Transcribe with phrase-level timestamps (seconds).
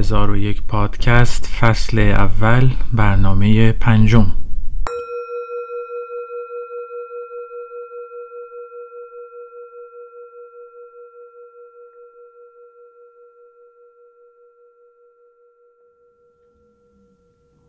[0.00, 4.26] هزار یک پادکست فصل اول برنامه پنجم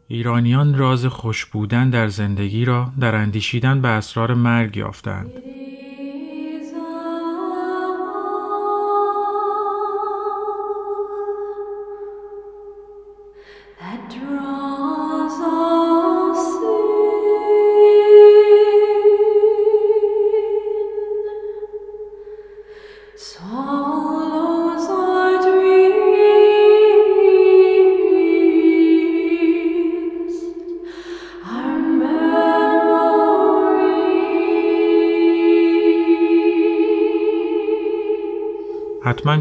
[0.08, 5.40] ایرانیان راز خوش بودن در زندگی را در اندیشیدن به اسرار مرگ یافتند.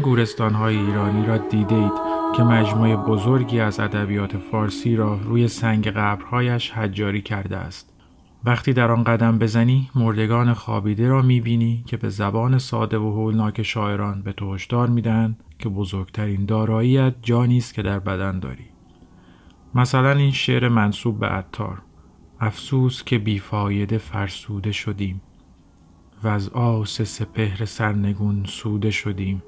[0.01, 1.91] گورستان های ایرانی را دیدید
[2.35, 7.93] که مجموعه بزرگی از ادبیات فارسی را روی سنگ قبرهایش حجاری کرده است.
[8.45, 13.63] وقتی در آن قدم بزنی مردگان خوابیده را می‌بینی که به زبان ساده و هولناک
[13.63, 18.65] شاعران به تو هشدار می‌دهند که بزرگترین داراییت جانی است که در بدن داری.
[19.75, 21.81] مثلا این شعر منصوب به عطار
[22.39, 25.21] افسوس که بیفایده فرسوده شدیم
[26.23, 29.43] و از آس سپهر سرنگون سوده شدیم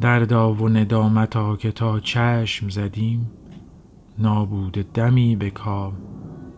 [0.00, 3.30] دردا و ندامتا که تا چشم زدیم
[4.18, 5.92] نابوده دمی به کام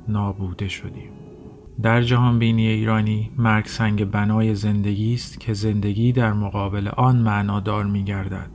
[0.08, 1.10] نابوده شدیم
[1.82, 7.84] در جهان بینی ایرانی مرگ سنگ بنای زندگی است که زندگی در مقابل آن معنادار
[7.84, 8.50] می گردد.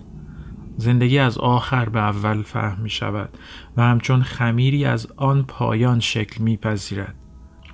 [0.78, 3.30] زندگی از آخر به اول فهم می شود
[3.78, 7.16] و همچون خمیری از آن پایان شکل می پذیرد.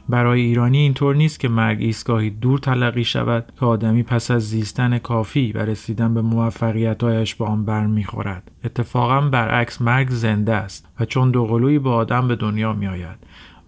[0.09, 4.97] برای ایرانی اینطور نیست که مرگ ایستگاهی دور تلقی شود که آدمی پس از زیستن
[4.97, 8.51] کافی و رسیدن به موفقیتهایش با آن برمیخورد.
[8.63, 13.17] اتفاقا برعکس مرگ زنده است و چون دوقلویی با آدم به دنیا میآید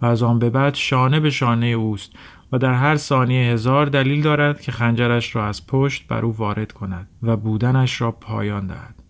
[0.02, 2.12] و از آن به بعد شانه به شانه اوست
[2.52, 6.72] و در هر ثانیه هزار دلیل دارد که خنجرش را از پشت بر او وارد
[6.72, 9.01] کند و بودنش را پایان دهد.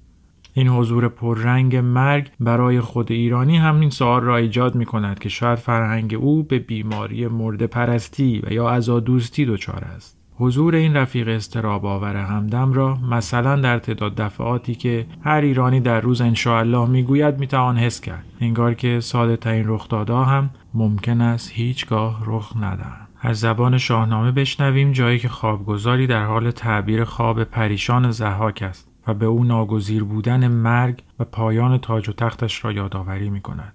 [0.54, 5.60] این حضور پررنگ مرگ برای خود ایرانی همین سوال را ایجاد می کند که شاید
[5.60, 10.18] فرهنگ او به بیماری مرد پرستی و یا ازادوستی دچار است.
[10.36, 16.02] حضور این رفیق استراب آور همدم را مثلا در تعداد دفعاتی که هر ایرانی در
[16.02, 18.26] روز انشاءالله می‌گوید می‌توان حس کرد.
[18.40, 23.08] انگار که ساده ترین رخدادها هم ممکن است هیچگاه رخ ندهند.
[23.22, 28.91] از زبان شاهنامه بشنویم جایی که خوابگذاری در حال تعبیر خواب پریشان زحاک است.
[29.08, 33.74] و به او ناگزیر بودن مرگ و پایان تاج و تختش را یادآوری می کند.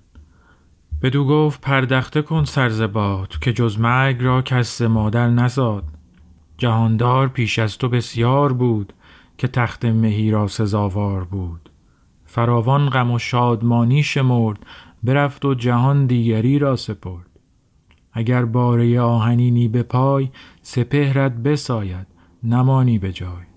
[1.03, 5.85] بدو گفت پردخته کن سرزباد که جز مرگ را کس مادر نزاد.
[6.59, 8.93] جهاندار پیش از تو بسیار بود
[9.39, 11.71] که تخت مهی را سزاوار بود.
[12.25, 14.59] فراوان غم و شادمانی شمرد
[15.03, 17.27] برفت و جهان دیگری را سپرد.
[18.13, 20.29] اگر باره آهنینی به پای
[20.63, 22.07] سپهرت بساید
[22.43, 23.56] نمانی به جای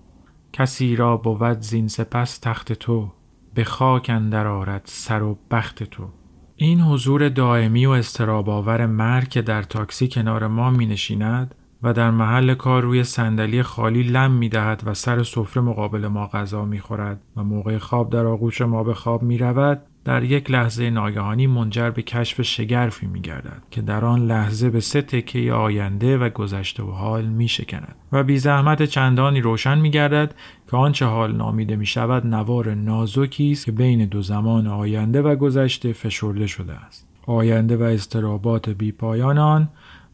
[0.52, 3.12] کسی را بود زین سپس تخت تو
[3.54, 6.08] به خاک اندر آرد سر و بخت تو.
[6.56, 12.10] این حضور دائمی و استراباور مرگ که در تاکسی کنار ما می نشیند و در
[12.10, 16.80] محل کار روی صندلی خالی لم می دهد و سر سفره مقابل ما غذا می
[16.80, 21.46] خورد و موقع خواب در آغوش ما به خواب می رود در یک لحظه ناگهانی
[21.46, 26.28] منجر به کشف شگرفی می گردد که در آن لحظه به سه تکه آینده و
[26.28, 30.34] گذشته و حال می شکند و بی زحمت چندانی روشن می گردد
[30.70, 35.36] که آنچه حال نامیده می شود نوار نازکی است که بین دو زمان آینده و
[35.36, 39.68] گذشته فشرده شده است آینده و استرابات بی پایان آن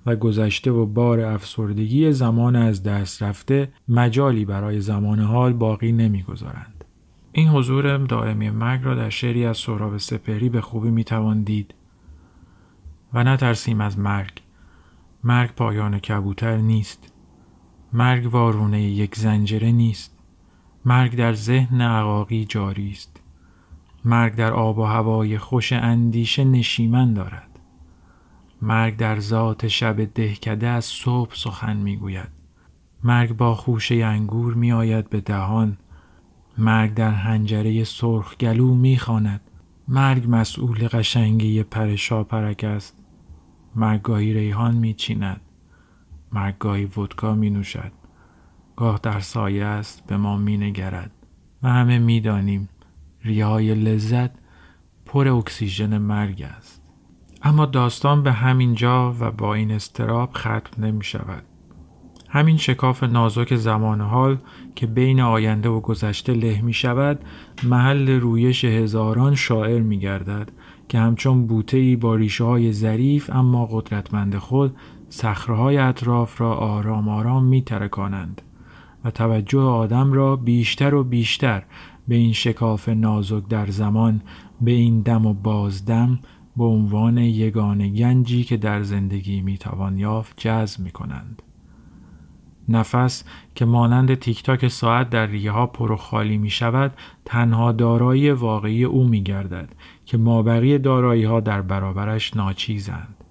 [0.07, 6.76] و گذشته و بار افسردگی زمان از دست رفته مجالی برای زمان حال باقی نمی‌گذارند.
[7.39, 11.75] این حضور دائمی مرگ را در شعری از سهراب سپهری به خوبی می‌توان دید
[13.13, 14.43] و نترسیم از مرگ.
[15.25, 17.13] مرگ پایان کبوتر نیست.
[17.93, 20.19] مرگ وارونه یک زنجره نیست.
[20.85, 23.21] مرگ در ذهن عقاقی جاری است.
[24.05, 27.59] مرگ در آب و هوای خوش اندیشه نشیمن دارد.
[28.63, 32.29] مرگ در ذات شب دهکده از صبح سخن می‌گوید.
[33.05, 35.79] مرگ با خوشه انگور میآید به دهان.
[36.59, 39.41] مرگ در هنجره سرخ گلو می‌خواند.
[39.89, 43.05] مرگ مسئول قشنگی پر شاپرک است.
[43.75, 45.41] مرگ گاهی ریحان میچیند.
[46.33, 47.93] مرگ گاهی ودکا می نوشد
[48.77, 51.11] گاه در سایه است به ما می نگرد
[51.63, 52.69] و همه می‌دانیم
[53.23, 54.31] ریای لذت
[55.07, 56.83] پر اکسیژن مرگ است.
[57.43, 61.43] اما داستان به همین جا و با این استراب ختم نمی شود
[62.37, 64.39] همین شکاف نازک زمان حال
[64.75, 67.19] که بین آینده و گذشته له می شود
[67.63, 70.53] محل رویش هزاران شاعر می گردد
[70.89, 74.77] که همچون بوته ای با ریشه های ظریف اما قدرتمند خود
[75.09, 78.43] صخره اطراف را آرام آرام می ترکانند
[79.05, 81.63] و توجه آدم را بیشتر و بیشتر
[82.09, 84.21] به این شکاف نازک در زمان
[84.61, 86.19] به این دم و بازدم
[86.57, 91.43] به عنوان یگان گنجی که در زندگی می‌توان یافت جذب می کنند.
[92.69, 93.25] نفس
[93.55, 98.31] که مانند تیک تاک ساعت در ریه ها پر و خالی می شود تنها دارایی
[98.31, 99.69] واقعی او می گردد
[100.05, 103.25] که مابقی دارایی ها در برابرش ناچیزند.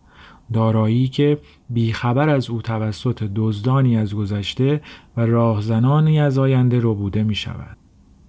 [0.53, 1.37] دارایی که
[1.69, 4.81] بیخبر از او توسط دزدانی از گذشته
[5.17, 7.77] و راهزنانی از آینده ربوده می شود.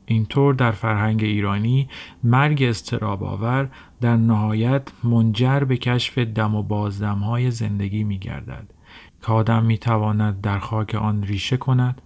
[0.07, 1.89] اینطور در فرهنگ ایرانی
[2.25, 3.69] مرگ استراب آور
[4.01, 8.76] در نهایت منجر به کشف دم و بازدم های زندگی می گردد
[9.23, 12.03] که آدم می تواند در خاک آن ریشه کند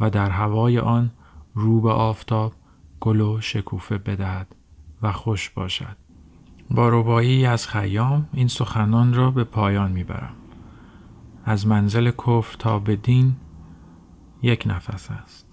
[0.00, 1.10] و در هوای آن
[1.54, 2.54] رو به آفتاب
[3.00, 4.54] گل و شکوفه بدهد
[5.02, 5.96] و خوش باشد.
[6.70, 10.34] با ربایی از خیام این سخنان را به پایان می‌برم.
[11.44, 13.36] از منزل کفر تا به دین
[14.42, 15.46] یک نفس است.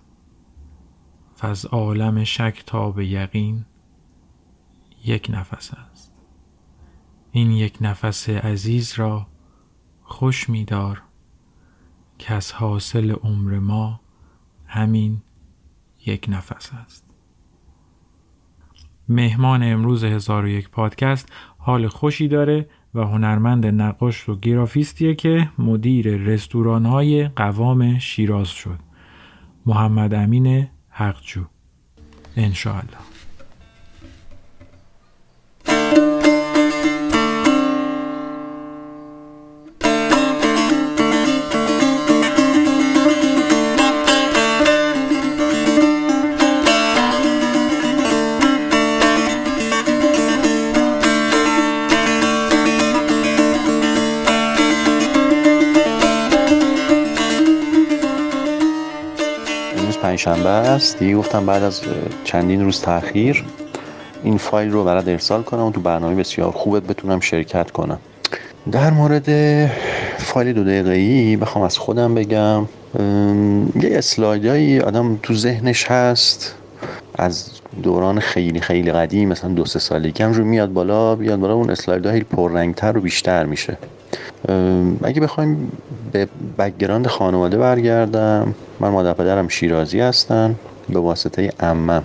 [1.41, 3.65] از عالم شک تا به یقین
[5.05, 6.13] یک نفس است.
[7.31, 9.27] این یک نفس عزیز را
[10.09, 11.01] خوش میدار
[12.17, 13.99] که از حاصل عمر ما
[14.67, 15.21] همین
[16.05, 17.05] یک نفس است.
[19.09, 25.49] مهمان امروز هزار و یک پادکست حال خوشی داره و هنرمند نقاش و گرافیستیه که
[25.57, 28.79] مدیر رستوران های قوام شیراز شد.
[29.65, 31.43] محمد امین حقجو.
[32.35, 33.08] انشاءالله.
[60.25, 60.99] پنجشنبه است.
[60.99, 61.81] دیگه گفتم بعد از
[62.23, 63.45] چندین روز تاخیر
[64.23, 67.99] این فایل رو برات ارسال کنم و تو برنامه بسیار خوبت بتونم شرکت کنم.
[68.71, 69.25] در مورد
[70.17, 72.65] فایل دو دقیقه بخوام از خودم بگم
[73.75, 76.55] یه اسلایدایی آدم تو ذهنش هست.
[77.15, 77.49] از
[77.83, 81.69] دوران خیلی خیلی قدیم مثلا دو سه سالگی هم رو میاد بالا بیاد بالا اون
[81.69, 83.77] اسلایدها پررنگتر و بیشتر میشه.
[85.03, 85.71] اگه بخوایم
[86.11, 86.27] به
[86.59, 88.55] background خانواده برگردم.
[88.79, 90.55] من مادر پدرم شیرازی هستن
[90.89, 92.03] به واسطه عمم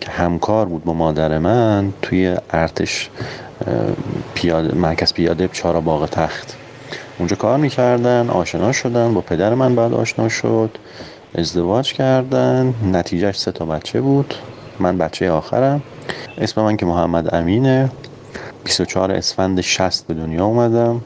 [0.00, 3.10] که همکار بود با مادر من توی ارتش
[4.34, 6.56] پیاده مرکز پیاده چهارراه باغ تخت.
[7.18, 10.70] اونجا کار می‌کردن آشنا شدن با پدر من بعد آشنا شد
[11.34, 12.74] ازدواج کردن.
[12.92, 14.34] نتیجهش سه تا بچه بود.
[14.80, 15.82] من بچه آخرم.
[16.38, 17.90] اسم من که محمد امینه.
[18.64, 21.00] 24 اسفند 60 به دنیا اومدم.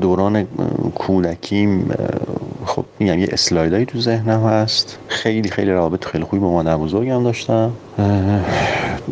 [0.00, 0.46] دوران
[0.94, 1.90] کودکیم
[2.66, 4.98] خب میگم یه اسلایدایی تو ذهنم هست.
[5.08, 7.70] خیلی خیلی رابط خیلی خوبی با مادر بزرگم داشتم.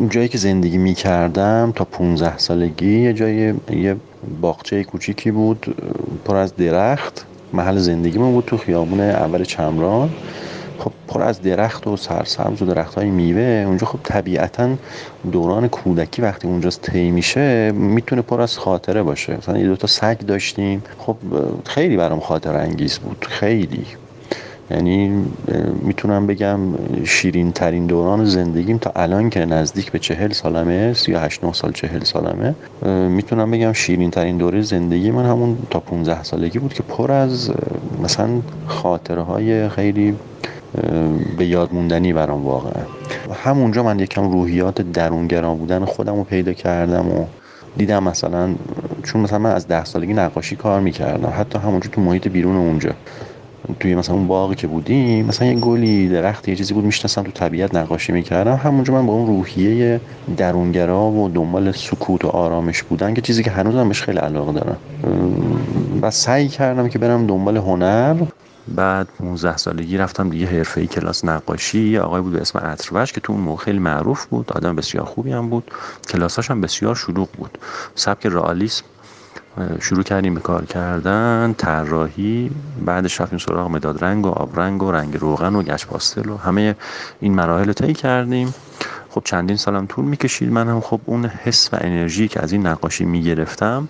[0.09, 3.95] جایی که زندگی می‌کردم تا 15 سالگی یه جای یه
[4.41, 5.75] باغچه کوچیکی بود
[6.25, 7.25] پر از درخت.
[7.53, 10.09] محل زندگیمون بود تو خیابون اول چمران.
[10.79, 13.63] خب پر از درخت و سرسبز و درخت های میوه.
[13.67, 14.69] اونجا خب طبیعتا
[15.31, 19.37] دوران کودکی وقتی اونجا طی میشه می‌تونه پر از خاطره باشه.
[19.37, 20.83] مثلا یه دوتا سگ داشتیم.
[20.97, 21.15] خب
[21.65, 23.25] خیلی برام خاطر انگیز بود.
[23.29, 23.85] خیلی.
[24.71, 25.25] یعنی
[25.81, 26.59] می‌تونم بگم
[27.03, 32.03] شیرین ترین دوران زندگیم تا الان که نزدیک به چهل سالمه یا هشت سال چهل
[32.03, 32.55] سالمه.
[33.09, 37.51] می‌تونم بگم شیرین ترین دوره زندگی من همون تا 15 سالگی بود که پر از
[38.03, 38.29] مثلا
[38.67, 40.15] خاطره های خیلی
[41.37, 42.83] به یاد موندنی برام واقعا
[43.43, 47.25] همونجا من یکم روحیات درونگرا بودن خودم رو پیدا کردم و
[47.77, 48.49] دیدم مثلا
[49.03, 52.91] چون مثلا من از ده سالگی نقاشی کار می‌کردم حتی همونجا تو محیط بیرون اونجا
[53.79, 57.31] توی مثلا اون باقی که بودیم مثلا یه گلی درخت یه چیزی بود می‌شناسم تو
[57.31, 58.55] طبیعت نقاشی می‌کردم.
[58.55, 60.01] همونجا من با اون روحیه
[60.37, 64.77] درونگرا و دنبال سکوت و آرامش بودن که چیزی که هنوزم بهش خیلی علاقه دارم.
[66.01, 68.15] و سعی کردم که برم دنبال هنر.
[68.67, 71.97] بعد 15 سالگی رفتم دیگه حرفه کلاس نقاشی.
[71.97, 75.31] آقای بود به اسم عطروش که تو اون موقع خیلی معروف بود آدم بسیار خوبی
[75.31, 75.71] هم بود.
[76.09, 77.57] کلاساش هم بسیار شلوغ بود.
[77.95, 78.83] سبک رئالیسم
[79.81, 82.51] شروع کردیم به کار کردن طراحی
[82.85, 86.37] بعدش رفتیم سراغ مداد رنگ و آب رنگ و رنگ روغن و گچ پاستل و
[86.37, 86.75] همه
[87.19, 88.53] این مراحل رو طی کردیم.
[89.09, 90.51] خب چندین سالم طول می‌کشید.
[90.51, 93.87] من هم خب اون حس و انرژی که از این نقاشی می‌گرفتم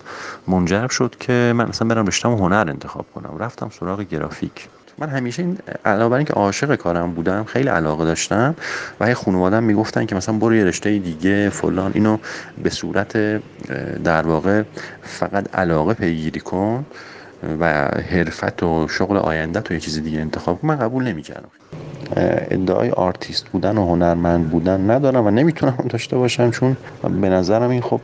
[0.48, 3.38] منجر شد که من اصلا برم رشتم هنر انتخاب کنم.
[3.38, 4.68] رفتم سراغ گرافیک.
[4.98, 8.56] من همیشه این علاوه بر اینکه عاشق کارم بودم خیلی علاقه داشتم
[9.00, 12.18] و هی خانوادم می‌گفتن که مثلا برو یه رشته دیگه فلان اینو
[12.58, 13.16] به صورت
[14.04, 14.62] در واقع
[15.02, 16.86] فقط علاقه پیگیری کن
[17.60, 20.68] و حرفت و شغل آینده تو یه چیز دیگه انتخاب کن.
[20.68, 21.50] من قبول نمی‌کردم.
[22.50, 27.82] ادعای آرتیست بودن و هنرمند بودن ندارم و نمی‌تونم داشته باشم چون به نظرم این
[27.82, 28.02] خب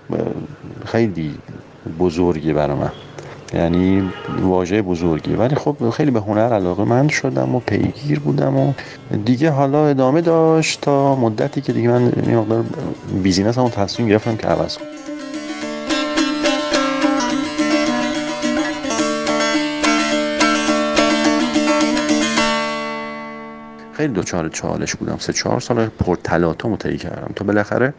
[0.86, 1.44] خیلی
[2.00, 2.92] بزرگی برای من.
[3.54, 4.10] یعنی
[4.42, 5.34] واژه بزرگی.
[5.34, 8.72] ولی خب خیلی به هنر علاقه من شدم و پیگیر بودم و
[9.24, 12.64] دیگه حالا ادامه داشت تا مدتی که دیگه من این مقدار
[13.22, 15.11] بیزینس همون تصمیم گرفتم که عوض کنم.
[24.02, 25.16] خیلی دوچار چالش بودم.
[25.18, 27.30] سه چهار سال پر تلاطم طی کردم.
[27.36, 27.94] تا بالاخره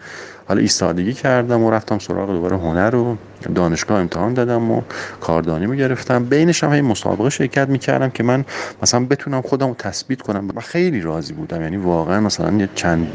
[0.47, 3.17] حالا ایستادگی کردم و رفتم سراغ دوباره هنر و
[3.55, 4.81] دانشگاه امتحان دادم و
[5.21, 6.25] کاردانی رو گرفتم.
[6.25, 8.45] بینش هم مسابقه شرکت می‌کردم که من
[8.81, 10.47] مثلا بتونم خودم رو تثبیت کنم.
[10.55, 11.61] و خیلی راضی بودم.
[11.61, 13.07] یعنی واقعا مثلا یه چند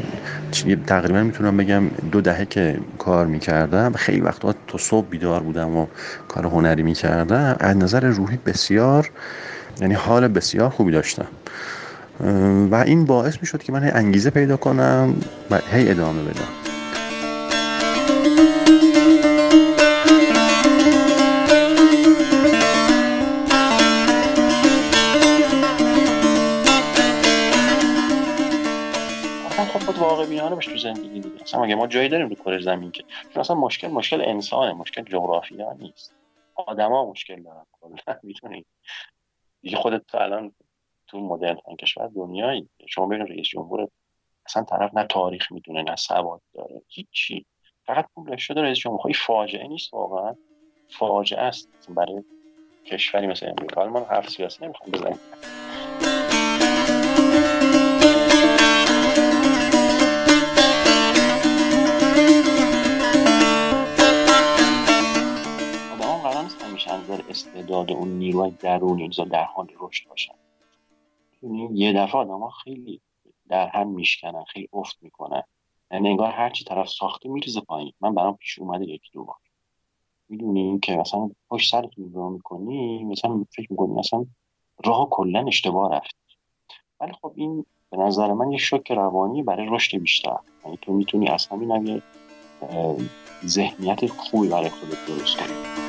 [0.87, 3.93] تقریبا می‌تونم بگم دو دهه که کار می‌کردم.
[3.93, 5.85] خیلی وقتا تا صبح بیدار بودم و
[6.27, 7.55] کار هنری می‌کردم.
[7.59, 9.11] از نظر روحی بسیار
[9.81, 11.27] یعنی حال بسیار خوبی داشتم.
[12.71, 15.15] و این باعث می شد که من هی انگیزه پیدا کنم
[15.51, 16.47] و هی ادامه بدم.
[29.69, 29.79] خب
[30.61, 31.41] تو زندگی دیگه.
[31.41, 35.03] اصلا مگه ما جایی داریم رو کره زمین که؟ چون اصلا مشکل مشکل انسانه مشکل
[35.03, 36.15] جغرافیا نیست.
[36.55, 37.65] آدما مشکل دارن.
[37.81, 38.65] کلا می‌تونی
[39.61, 40.51] دیگه خودت الان
[41.09, 42.69] تو مدرن کشور دنیایی.
[42.87, 43.87] شما ببینید رئیس جمهور
[44.45, 47.45] اصلا طرف نه تاریخ می‌دونه نه سواد داره هیچی.
[47.85, 48.99] فقط پول شده رئیس جمهور.
[49.01, 50.35] خب فاجعه نیست واقعا.
[50.89, 51.69] فاجعه است.
[51.89, 52.23] برای
[52.85, 53.85] کشوری مثل امریکا.
[53.85, 55.19] ما حرف سیاسی نمی‌خوام بزنیم.
[66.89, 70.33] از استعداد اون نیروی درونی در حال رشد باشن.
[71.73, 73.01] یه دفعه آدم خیلی
[73.49, 75.43] در هم میشکنن خیلی افت می‌کنن.
[75.91, 77.93] یعنی انگار هرچی طرف ساخته میریزه پایین.
[78.01, 79.35] من برام پیش اومده یکی دو بار.
[80.29, 84.25] می‌دونی که مثلا پشت سرتون نگاه می‌کنی مثلا فکر می‌کنی مثلا
[84.85, 86.15] راه کلا اشتباه رفت.
[86.99, 90.37] ولی خب این به نظر من یه شوک روانی برای رشد بیشتر.
[90.65, 92.01] یعنی تو می‌تونی از همین
[93.45, 95.88] ذهنیت خوبی برای خودت درست کنی.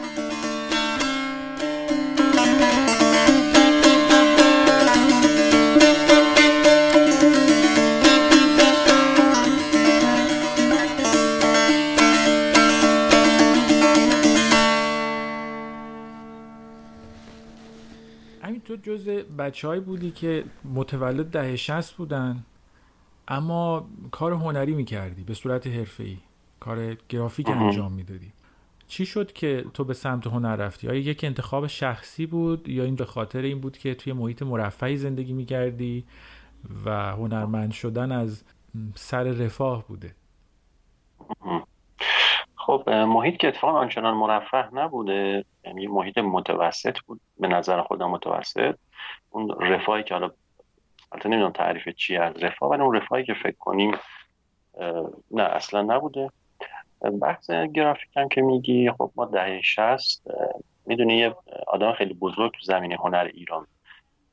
[18.70, 22.44] تو جز بچه بودی که متولد ده شست بودن
[23.28, 26.18] اما کار هنری می‌کردی به صورت ای
[26.60, 28.32] کار گرافیک انجام می‌دادی
[28.86, 32.94] چی شد که تو به سمت هنر رفتی؟ آیا یک انتخاب شخصی بود یا این
[32.94, 36.04] به خاطر این بود که توی محیط مرفعی زندگی می‌کردی
[36.84, 38.42] و هنرمند شدن از
[38.94, 40.14] سر رفاه بوده؟
[42.66, 48.74] خب محیط که اتفاقا آنچنان مرفه نبوده یعنی محیط متوسط بود به نظر خودم متوسط.
[49.30, 50.30] اون رفاهی که حالا
[51.12, 53.92] البته نمی‌دونم تعریف چی از رفاه ولی اون رفاهی که فکر کنیم
[55.30, 56.30] نه اصلا نبوده.
[57.22, 60.26] بحث گرافیک هم که میگی خب ما دهه شست
[60.86, 61.34] می‌دونی یه
[61.66, 63.66] آدم خیلی بزرگ تو زمین هنر ایران.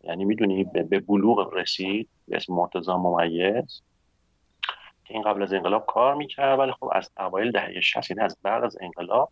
[0.03, 3.81] یعنی می‌دونی به بلوغ رسید به اسم مرتضا ممیز.
[5.07, 8.37] که این قبل از انقلاب کار می‌کرد ولی خب از اوایل دهه 60 یعنی از
[8.43, 9.31] بعد از انقلاب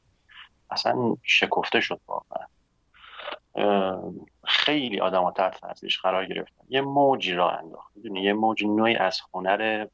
[0.69, 2.45] اصلا شکفته شد واقعا.
[4.43, 6.63] خیلی آدم ها تحت تاثیرش قرار گرفتن.
[6.69, 7.91] یه موجی را انداخت.
[7.95, 9.87] می‌دونی یه موج نوعی از هنر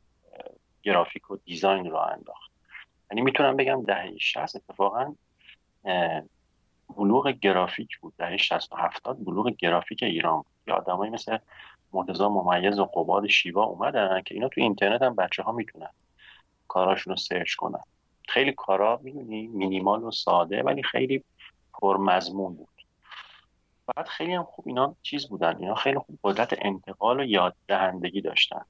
[0.84, 2.52] گرافیک و دیزاین را انداخت.
[3.12, 5.16] یعنی می‌تونم بگم دهه 60 اتفاقا
[6.98, 8.14] بلوغ گرافیک بود.
[8.18, 10.46] دهه 60 و 70 بلوغ گرافیک ایران بود.
[10.68, 11.38] یا آدمایی مثل
[11.94, 15.90] مرتضا ممیز و قباد شیوا اومدن که اینا تو اینترنت هم بچه ها می‌تونن
[16.68, 17.84] کاراشون رو سرچ کنن.
[18.28, 21.24] خیلی کارا می‌دونی؟ مینیمال و ساده ولی خیلی
[21.74, 22.68] پرمضمون بود.
[23.96, 25.58] بعد خیلی هم خوب اینا چیز بودن.
[25.58, 28.66] اینا خیلی خوب قدرت انتقال و یاد دهندگی داشتن.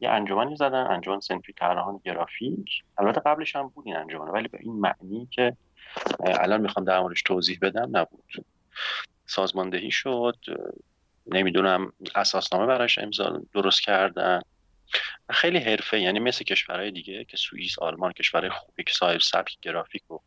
[0.00, 2.84] یه انجمنی زدن انجمن سنفی طراحان گرافیک.
[2.98, 5.56] البته قبلش هم بود این انجمن ولی به این معنی که
[6.20, 8.44] الان می‌خوام در موردش توضیح بدم نبود.
[9.26, 10.36] سازماندهی شد.
[11.26, 14.40] نمی‌دونم اساسنامه براش امضا درست کردن.
[15.30, 20.10] خیلی حرفه یعنی مثل کشورهای دیگه که سوئیس آلمان کشورهای خوبی که صاحب سبک گرافیک
[20.10, 20.18] و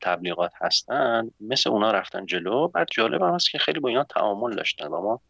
[0.00, 2.68] تبلیغات هستن مثل اونا رفتن جلو.
[2.68, 5.20] بعد جالب هم هست که خیلی با اینا تعامل داشتن و ما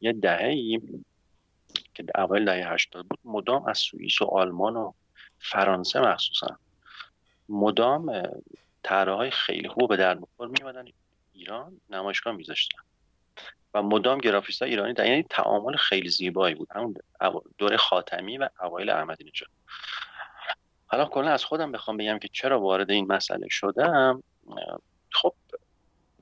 [0.00, 0.80] یه دهه ای
[1.94, 4.92] که اول دهه هشتاد بود مدام از سوئیس و آلمان و
[5.38, 6.58] فرانسه مخصوصا
[7.48, 8.22] مدام
[8.82, 10.84] طرح های خیلی خوب به در بخور میومدن
[11.32, 12.78] ایران نمایشگاه میذاشتن.
[13.76, 16.68] و مدام گرافیست های ایرانی در یعنی تعامل خیلی زیبایی بود.
[16.74, 16.94] همون
[17.58, 19.48] دور خاتمی و اوایل احمدی نژاد.
[20.86, 24.22] حالا کلا از خودم بخوام بگم که چرا وارد این مسئله شدم
[25.12, 25.34] خب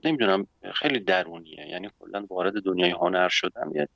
[0.04, 1.68] نمی‌دونم خیلی درونیه.
[1.68, 3.72] یعنی کلا وارد دنیای هنر شدم.
[3.74, 3.88] یه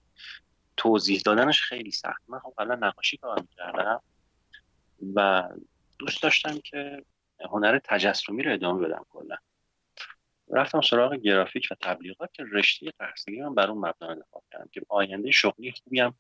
[0.77, 2.23] توضیح دادنش خیلی سخت.
[2.29, 4.03] من خب قبلا نقاشی کار می‌کردم
[5.15, 5.49] و
[5.99, 7.05] دوست داشتم که
[7.51, 9.37] هنر تجسمی رو ادامه بدم کلا.
[10.51, 14.81] رفتم سراغ گرافیک و تبلیغات که رشته تحصیلی من بر اون مبنا انتخاب کردم که
[14.89, 16.15] آینده شغلی خوبی هم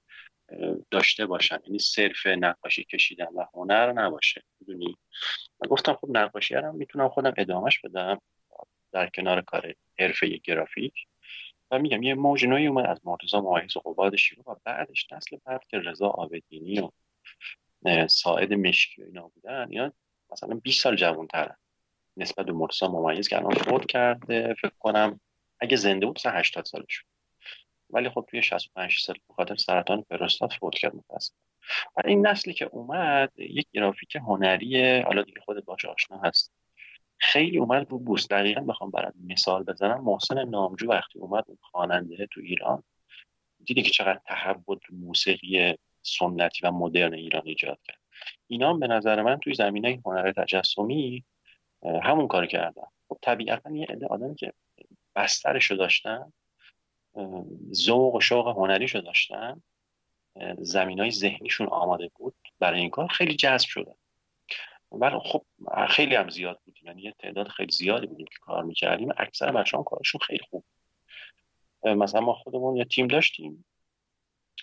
[0.91, 1.61] داشته باشم.
[1.65, 4.43] یعنی صرف نقاشی کشیدن و هنر نباشه.
[4.61, 4.97] می‌دونی؟
[5.69, 8.21] گفتم خب نقاشی هم می‌تونم خودم ادامهش بدم
[8.93, 10.95] در کنار کار حرفه گرافیک.
[11.71, 15.37] و میگم یه موج نوعی اومد از مرتضی مهایس و قباد شیرو و بعدش نسل
[15.45, 16.81] بعد که رضا آبدینی
[17.83, 19.67] و ساعد مشکی و اینا بودن.
[19.71, 19.93] اینا
[20.33, 21.57] مثلا 20 سال جوان ترن
[22.19, 25.21] نسبت به مرتضی ممیز که الان فوت کرده فکر کنم
[25.61, 27.05] اگه زنده بود مثلا 80 سالش
[27.91, 31.43] ولی خب توی 65 سال به خاطر سرطان پروستات فوت کرد متاسفانه.
[31.97, 36.53] و این نسلی که اومد یک گرافیک هنری حالا دیگه خودت باش آشنا هست
[37.19, 38.31] خیلی اومد رو بوست.
[38.31, 40.05] دقیقا بخوام برات مثال بزنم.
[40.05, 42.83] محسن نامجو وقتی اومد اون خواننده تو ایران
[43.65, 47.99] دیدی که چقدر تحول موسیقی سنتی و مدرن ایران ایجاد کرد.
[48.47, 51.25] اینا به نظر من توی زمینه هنر تجسمی
[51.83, 52.87] همون کار کردن.
[53.09, 54.53] خب طبیعتا یه عده آدمی که
[55.17, 56.33] بسترشو داشتن
[57.73, 59.63] ذوق و شوق هنریشو داشتن
[60.59, 63.95] زمین های ذهنیشون آماده بود برای این کار خیلی جذب شدن
[64.93, 65.45] ولی خب
[65.89, 69.09] خیلی هم زیاد بودیم یعنی یه تعداد خیلی زیادی بودیم که کار می‌کردیم.
[69.17, 70.65] اکثر بچه کارشون خیلی خوب
[71.85, 73.65] مثلا ما خودمون یه تیم داشتیم.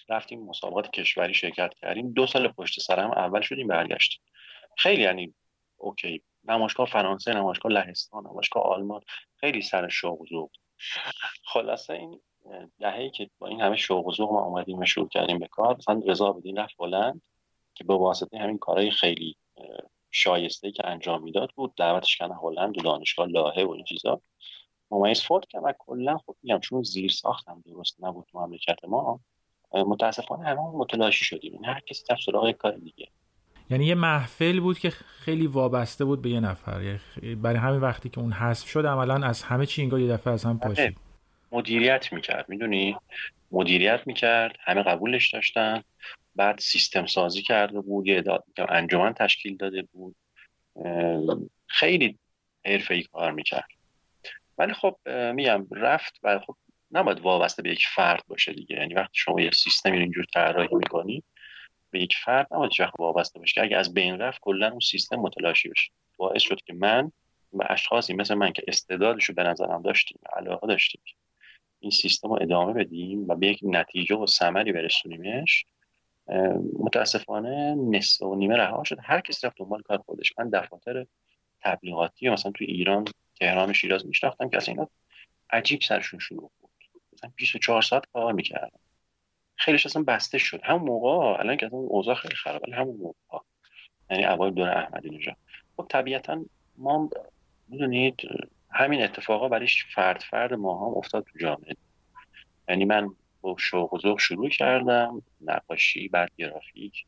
[0.09, 2.13] رفتیم مسابقات کشوری شرکت کردیم.
[2.13, 4.21] دو سال پشت سر هم اول شدیم برگشتیم.
[4.77, 5.33] خیلی یعنی
[5.77, 9.01] اوکی نمایشگاه فرانسه نمایشگاه لهستان نمایشگاه آلمان.
[9.35, 10.47] خیلی سر شوق و
[11.43, 12.21] خلاصه این
[12.79, 15.75] دهه‌ای که با این همه شوق و ذوق ما اومدیم و شروع کردیم به کار
[15.77, 17.21] مثلا رضا بدین رفت بلند
[17.73, 19.35] که به واسطه همین کارهای خیلی
[20.11, 24.21] شایسته که انجام می‌داد بود دعوتش کردن هلند و دانشگاه لاهه و این چیزا.
[24.91, 29.19] ممیز فوت کرد و کلا خب میگم چون زیر ساختم درست نبود تو مملکت ما
[29.73, 31.65] متاسفانه همه متلاشی شدیم.
[31.65, 33.07] هر کسی رفت سراغ کار دیگه.
[33.69, 36.81] یعنی یه محفل بود که خیلی وابسته بود به یه نفر.
[36.81, 40.33] یعنی برای همین وقتی که اون حذف شد عملا از همه چی انگار یه دفعه
[40.33, 40.79] از هم پاشید.
[40.79, 40.95] آره.
[41.51, 42.97] مدیریت می‌کرد می‌دونی؟
[43.51, 45.83] مدیریت می‌کرد همه قبولش داشتن.
[46.35, 48.23] بعد سیستم سازی کرده بود یه
[48.69, 50.15] انجمن تشکیل داده بود.
[51.67, 52.17] خیلی
[52.65, 53.67] حرفه ای کار می‌کرد.
[54.57, 54.97] ولی خب
[55.33, 56.55] میگم رفت و خب
[56.91, 58.75] نباید وابسته به یک فرد باشه دیگه.
[58.75, 61.23] یعنی وقتی شما یه سیستمی اینجور طراحی می‌کنی
[61.95, 63.61] به یک فرد نباید وقت وابسته باشه.
[63.61, 65.91] اگه از بین رفت کلا اون سیستم متلاشی بشه.
[66.17, 67.11] باعث شد که من
[67.53, 71.01] و اشخاصی مثل من که استعدادشو به نظرم داشتیم علاقه داشتیم
[71.79, 75.65] این سیستم رو ادامه بدیم و به یک نتیجه و ثمری برسونیمش
[76.79, 78.97] متاسفانه نصف و نیمه رها شد.
[79.03, 80.33] هر کسی رفت دنبال کار خودش.
[80.37, 81.05] من دفاتر
[81.61, 83.05] تبلیغاتی مثلا توی ایران
[83.39, 84.89] تهران و شیراز میشناختم که از اینا
[85.49, 86.71] عجیب سرشون شروع بود.
[87.13, 88.79] مثلا 24 ساعت کار می‌کردم
[89.55, 90.61] خیلیش اصلا بسته شد.
[90.63, 93.45] همون موقع الان که اون اوضاع خیلی خرابه ولی همون موقع.
[94.09, 95.35] یعنی اوایل دور احمدی نژاد.
[95.77, 96.45] خب طبیعتا
[96.77, 97.09] ما
[97.67, 98.15] می‌دونید
[98.71, 101.75] همین اتفاقا برای فرد فرد ما هم افتاد تو جامعه.
[102.69, 103.09] یعنی من
[103.41, 107.05] با شوق و ذوق شروع کردم نقاشی بعد گرافیک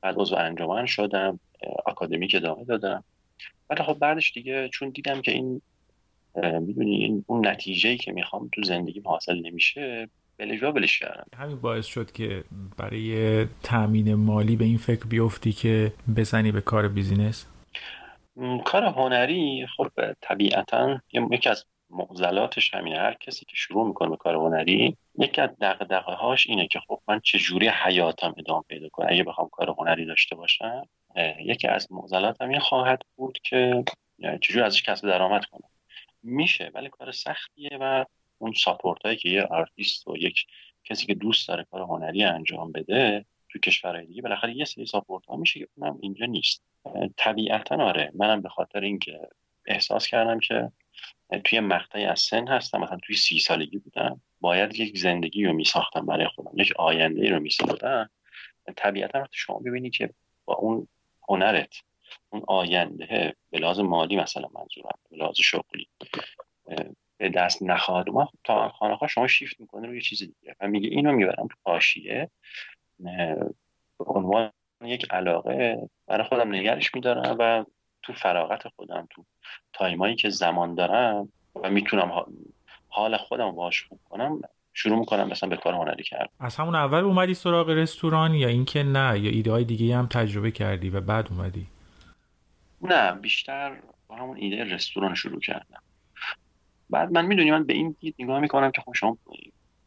[0.00, 1.40] بعد عضو انجمن شدم
[1.86, 3.04] آکادمیک ادامه دادم.
[3.70, 5.62] ولی خب بعدش دیگه چون دیدم که این
[6.60, 11.26] می‌دونی اون نتیجه که می‌خوام تو زندگی حاصل نمیشه بالاجبار ولش کردم.
[11.36, 12.44] همین باعث شد که
[12.76, 17.46] برای تامین مالی به این فکر بیفتی که بزنی به کار business؟
[18.64, 19.88] کار هنری خب
[20.20, 22.98] طبیعتا یکی از معضلاتش همینه.
[22.98, 27.00] هر کسی که شروع می‌کنه به کار هنری یکی از دغدغه هاش اینه که خب
[27.08, 30.82] من چجوری حیاتم ادامه پیدا کنم اگه بخوام کار هنری داشته باشم
[31.40, 33.84] یکی از معضلاتم این خواهد بود که
[34.40, 35.68] چجوری ازش کسب درآمد کنم.
[36.22, 38.04] میشه ولی کار سختیه و
[38.38, 40.46] اون support هایی که یه آرتیست و یک
[40.84, 45.26] کسی که دوست داره کار هنری انجام بده تو کشورهای دیگه بالاخره یه سری support
[45.26, 46.62] ها میشه که اونم اینجا نیست.
[47.16, 49.20] طبیعتا آره منم به خاطر اینکه
[49.66, 50.72] احساس کردم که
[51.44, 56.06] توی مقطعی از سن هستم مثلا توی سی سالگی بودم باید یک زندگی رو میساختم
[56.06, 58.10] برای خودم یک آینده رو میساختم.
[58.76, 60.10] طبیعتا وقتی شما ببینید که
[60.44, 60.88] با اون
[61.28, 61.74] هنرت
[62.30, 65.88] اون آینده به لحاظ مالی مثلا منظورم به لحاظ شغلی
[67.18, 70.56] به دست نخواهد ما تا خانه ها شما شیفت می‌کنه روی چیز دیگه.
[70.60, 72.30] و میگه اینو می‌برم تو حاشیه
[73.98, 74.50] به عنوان
[74.84, 77.64] یک علاقه برای خودم نگرش میدارم و
[78.02, 79.24] تو فراغت خودم تو
[79.72, 82.26] تایمایی که زمان دارم و می‌تونم
[82.88, 84.40] حال خودم باش خوب کنم
[84.72, 88.82] شروع می‌کنم مثلا به کار هنری کرد از همون اول اومدی سراغ رستوران یا اینکه
[88.82, 91.66] نه؟ یا ایده های دیگه هم تجربه کردی و بعد اومدی؟
[92.82, 93.76] نه بیشتر
[94.08, 95.82] با همون ایده رستوران شروع کردم.
[96.90, 99.18] بعد من می‌دونی من به این نگاه می‌کنم که خب شما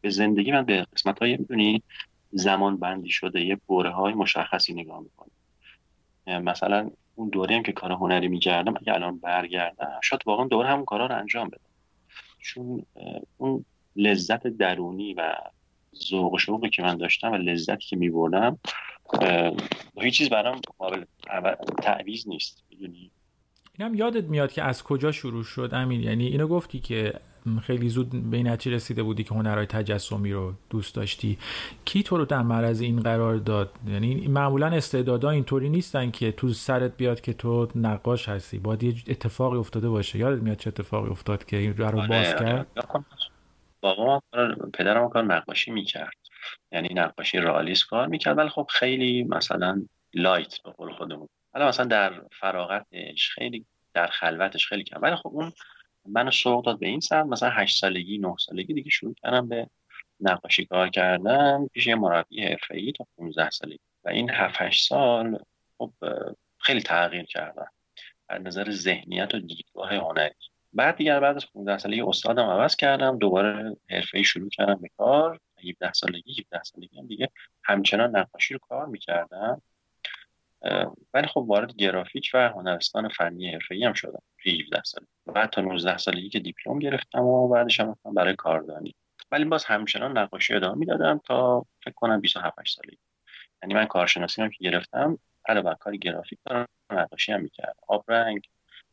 [0.00, 1.82] به زندگی من به قسمت های می‌دونی
[2.32, 5.30] زمان بندی شده یه بوره های مشخصی نگاه می‌کنم.
[6.42, 10.84] مثلا اون دوره هم که کار هنری می‌کردم اگه الان برگردم شاید واقعا دوره همون
[10.84, 11.60] کارا رو انجام بدم.
[12.38, 12.86] چون
[13.36, 13.64] اون
[13.96, 15.36] لذت درونی و
[15.96, 18.58] ذوق شوقی که من داشتم و لذتی که میبردم
[20.00, 21.04] هیچ چیز برام قابل
[21.82, 22.64] تعویض نیست.
[22.70, 23.10] می‌دونی؟
[23.80, 27.12] اینم یادت میاد که از کجا شروع شد امین؟ یعنی اینو گفتی که
[27.62, 31.38] خیلی زود به این نتیجه رسیده بودی که هنرهای تجسمی رو دوست داشتی.
[31.84, 36.48] کی تو رو در معرض این قرار داد؟ یعنی معمولا استعدادا اینطوری نیستن که تو
[36.48, 38.58] سرت بیاد که تو نقاش هستی.
[38.58, 40.18] باید یه اتفاقی افتاده باشه.
[40.18, 42.38] یادت میاد چه اتفاقی افتاد که این رو آره، باز آره.
[42.38, 42.66] کرد؟
[43.80, 44.22] بابا
[44.74, 46.14] پدرم کار نقاشی می‌کرد.
[46.72, 48.38] یعنی نقاشی رئالیست کار می‌کرد.
[48.38, 49.82] ولی خب خیلی مثلا
[50.14, 51.28] لایت به قول خودمون.
[51.54, 55.02] حالا مثلا در فراغتش خیلی در خلوتش خیلی کم.
[55.02, 55.52] ولی خب اون
[56.08, 59.66] منو سوق داد به این سمت مثلا هشت سالگی نه سالگی دیگه شروع کردم به
[60.20, 61.66] نقاشی کار کردن.
[61.66, 63.80] پیش یه مربی حرفه‌ای تا 15 سالگی.
[64.04, 65.38] و این 7 8 سال
[65.78, 65.92] خب
[66.58, 67.70] خیلی تغییر کردم
[68.28, 70.34] از نظر ذهنیت و دیدگاه هنری.
[70.72, 73.18] بعد دیگر بعد از 15 سالگی استادم عوض کردم.
[73.18, 75.40] دوباره حرفه‌ای شروع کردم به کار.
[75.68, 77.28] 17 سالگی 17 سالگی هم دیگه
[77.64, 79.62] همچنان نقاشی رو کار می‌کردم.
[81.14, 84.22] ولی خب وارد گرافیک و هنرستان فنی حرفه‌ای هم شدم.
[84.46, 85.06] 17 سال.
[85.26, 88.94] بعد تا 19 سالگی که دیپلم گرفتم و بعدش هم برای کاردانی.
[89.32, 92.98] ولی باز همچنان نقاشی ادامه می‌دادم تا فکر کنم 27 سالگی.
[93.62, 95.18] یعنی من کارشناسی هم که گرفتم
[95.48, 97.74] علاوه کار گرافیک دارم نقاشی هم می‌کردم.
[97.88, 98.40] آب رنگ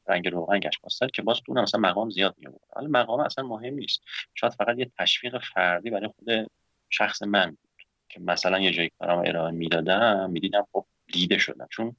[0.08, 4.02] رنگ روغن پاستل که باز تو مثلا مقام زیاد می حالا مقام اصلا مهم نیست.
[4.36, 6.52] شاید فقط یه تشویق فردی برای خود
[6.90, 11.66] شخص من بود که مثلا یه جایی کارم ارائه می‌دادم می‌دیدم خب دیده شدن.
[11.70, 11.96] چون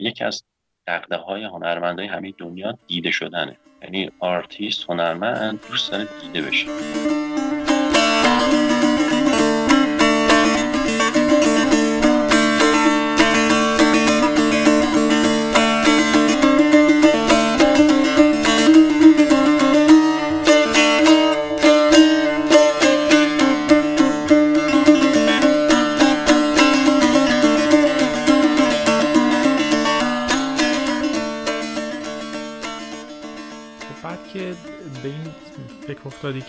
[0.00, 0.44] یکی از
[0.86, 3.56] دقده های هنرمندای همه دنیا دیده شدنه.
[3.82, 6.66] یعنی آرتیست هنرمند دوست داره دیده بشه.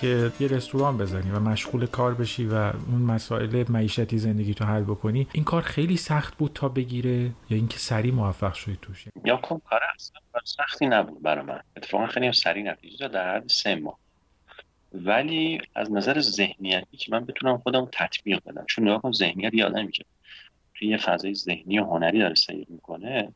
[0.01, 4.83] که یه رستوران بزنی و مشغول کار بشی و اون مسائل معیشتی زندگی تو حل
[4.83, 9.37] بکنی این کار خیلی سخت بود تا بگیره یا اینکه سریع موفق شدی توش؟ یا
[9.37, 11.59] کن کار اصلا سختی نبود برای من.
[11.77, 13.97] اتفاقا خیلی هم سریع نتیجه در حد سه ماه.
[14.93, 19.65] ولی از نظر ذهنیتی که من بتونم خودم تطبیق بدم چون نگاه کن ذهنیت یه
[19.65, 20.03] آدمی که
[20.73, 23.33] توی یه فضای ذهنی و هنری داره سیر می‌کنه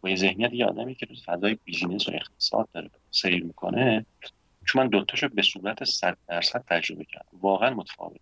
[0.00, 4.06] با یه ذهنیت یه آدمی که تو فضای بیزینس و اقتصاد داره سیر می‌کنه
[4.68, 7.28] چون من دوتاشو به صورت صد درصد تجربه کردم.
[7.32, 8.20] واقعا متفاوت.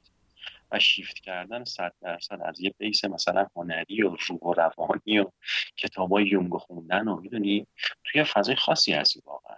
[0.72, 5.30] و شیفت کردن صد درصد از یه بیس مثلا هنری و روح و روانی و
[5.76, 7.66] کتابای یونگ خوندن و می‌دونی
[8.04, 9.56] توی فضای خاصی هستی واقعا.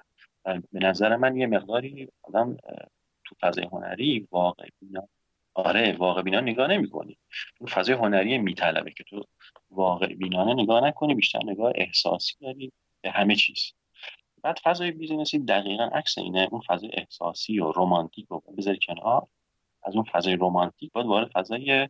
[0.73, 2.57] به نظر من یه مقداری آدم
[3.25, 5.09] تو فضای هنری واقع بینا
[5.55, 7.19] آره واقع بینا نگاه نمی کنی
[7.59, 9.25] تو فضای هنری میطلبه که تو
[9.71, 13.73] واقع بینانه نگاه نکنی بیشتر نگاه احساسی داری به همه چیز.
[14.43, 19.27] بعد فضای بیزینسی دقیقا عکس اینه اون فضای احساسی و رومانتیک رو بذاری کنار.
[19.83, 21.89] از اون فضای رومانتیک باید وارد فضای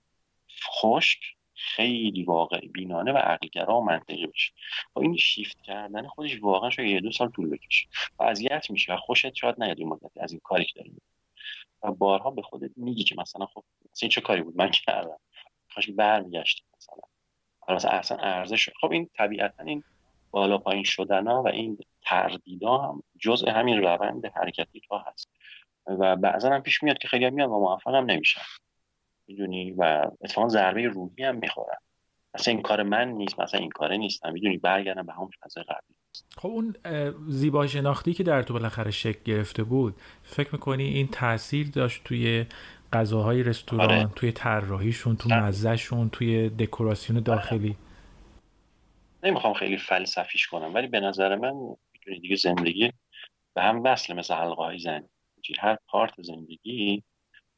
[0.71, 1.21] خشک
[1.55, 4.53] خیلی واقع بینانه و عقلگرا و منطقی بشه
[4.93, 7.89] با خب این شیفت کردن خودش واقعا شاید یه دو سال طول بکشه.
[8.19, 10.97] و اذیت میشه و خوشت شاید نیاد این مدتی از این کاری که داری
[11.83, 13.65] و بارها به خودت میگی که مثلا خب
[14.03, 15.19] این چه کاری بود؟ من کردم.
[15.75, 17.03] کاش برمیگشتم مثلا.
[17.69, 19.85] مثلا اصلا ارزش خب این طبیعتا این
[20.31, 25.29] بالا پایین شدن ها و این تردیدا هم جزء همین روند حرکتی تو هست.
[25.87, 28.41] و بعضا هم پیش میاد که خیلی میاد و موفق هم نمیشن.
[29.27, 31.77] می‌دونی؟ و اتفاقا ضربه روحی هم می‌خورن.
[32.35, 34.33] مثلا این کار من نیست مثلا این کاره نیستم.
[34.33, 35.97] می‌دونی؟ برگردم به همون فضای قبلی.
[36.37, 36.75] خب اون
[37.29, 42.47] زیبا شناختی که در تو بالاخره شکل گرفته بود فکر می‌کنی این تاثیر داشت توی
[42.93, 44.09] غذاهای رستوران آره.
[44.17, 47.77] توی طراحیشون تو مزهشون توی دکوراسیون داخلی؟
[49.23, 51.55] نمی‌خوام خیلی فلسفیش کنم ولی به نظر من
[52.09, 52.93] می‌تونی دیگه زندگی
[53.55, 55.03] به هم وصل مثل حلقه های
[55.59, 57.03] هر پارت زندگی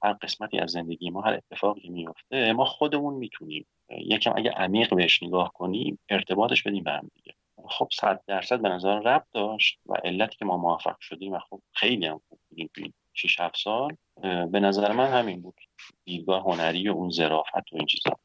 [0.02, 3.66] هر قسمتی از زندگی ما هر اتفاقی میفته ما خودمون می‌تونیم.
[3.90, 7.34] یکم اگه عمیق بهش نگاه کنیم ارتباطش بدیم به هم دیگه.
[7.68, 11.62] خب صد درصد به نظر رب داشت و علتی که ما موفق شدیم و خب
[11.72, 15.60] خیلی هم خوب بودیم توی 6 7 سال به نظر من همین بود.
[16.04, 18.16] دیدگاه هنری و اون ظرافت و این چیزا.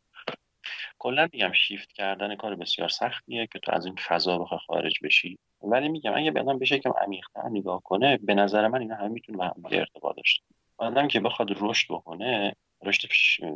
[1.06, 5.38] کلا میگم شیفت کردن کار بسیار سختیه که تو از این فضا بخوای خارج بشی.
[5.62, 9.38] ولی میگم اگه بدن بشه که عمیق‌تر نگاه کنه به نظر من اینا همه می‌تونه
[9.38, 10.44] به هم ارتباط داشته
[10.78, 13.10] آدم که بخواد رشد بکنه رشد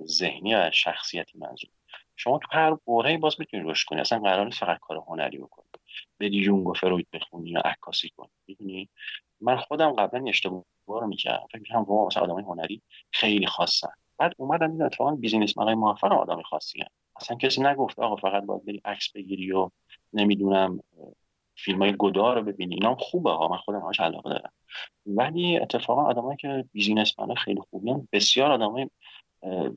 [0.06, 1.70] ذهنی و شخصیتی منظور.
[2.16, 4.02] شما تو هر بوره باز می‌تونی رشد کنی.
[4.02, 5.66] اصلا قرار نیست فقط کار هنری بکنی.
[6.20, 8.30] بدی یونگ و فروید بخونی یا عکاسی کنی.
[8.48, 8.90] می‌دونی؟
[9.42, 11.48] من خودم قبلا اشتباه رو می‌کردم.
[11.52, 12.82] فکر می‌کردم واقعا مثلا آدمای هنری
[13.12, 13.92] خیلی خاصن.
[14.18, 16.99] بعد اومدم دیدم اتفاقا بیزینسمنای موفق آدمی خاصی هن.
[17.22, 19.70] اصلا کسی نگفت آقا فقط باید بری عکس بگیری و
[20.14, 20.80] نمی‌دونم
[21.56, 22.76] فیلم های گدا رو ببینی.
[22.76, 24.52] اینا خوبه ها من خودم هاش علاقه دارم.
[25.06, 28.90] ولی اتفاقا آدمایی که بیزینسمن خیلی خوبی هم بسیار آدمای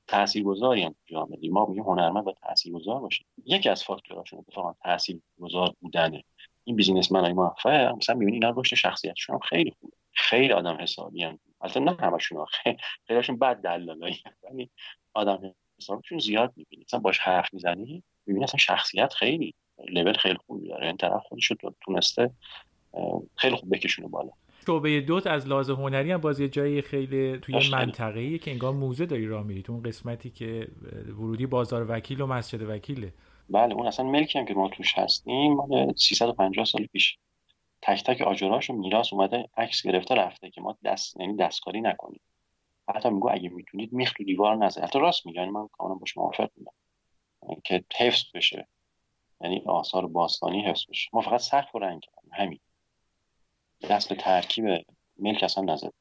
[0.07, 3.25] تاثیرگذاری هم جامعه ما میگیم هنرمند باید تاثیرگذار باشه.
[3.45, 6.25] یکی از فاکتوراشون اتفاقا تاثیرگذار بودنه.
[6.65, 9.93] این بیزینسمن های موفق مثلا می‌بینی اینا رشد شخصیتشون هم خیلی خوبه.
[10.13, 11.39] خیلی آدم حسابی هم.
[11.61, 12.77] البته نه همشون خیلی
[13.07, 14.71] خیلیشون بد دلالایی ولی
[15.15, 16.85] آدم حسابشون زیاد می‌بینی.
[16.85, 19.55] مثلا باش حرف می‌زنی می‌بینی اصلا شخصیت خیلی
[19.89, 20.87] لول خیلی خوبی داره.
[20.87, 22.31] این طرف خودش رو تونسته
[23.37, 24.31] خیلی خوب بکشونه بالا.
[24.67, 29.07] شعبه دوت از لحاظ هنری هم باز یه جایی خیلی توی منطقه‌ای که انگار موزه
[29.07, 29.63] داری راه میری.
[29.63, 30.69] تو اون قسمتی که
[31.07, 33.13] ورودی بازار وکیل و مسجد وکیله.
[33.51, 37.19] بله اون اصلا ملکی هم که ما توش هستیم مال 350 سال پیش.
[37.83, 42.21] تک تک آجراش و میراث اومده عکس گرفته رفته که ما دست یعنی دستکاری نکنیم.
[42.89, 46.49] حتی میگو اگه می‌تونید میخ تو دیوار نزنید حتی راست میگن من کاملا باش موافق
[46.55, 46.73] بودم
[47.65, 48.69] که حفظ بشه.
[49.41, 51.11] یعنی آثار باستانی حفظ بشه.
[51.13, 52.59] ما فقط سقف و رنگ همین.
[53.91, 54.65] دست به ترکیب
[55.19, 55.93] ملک اصلا نزد.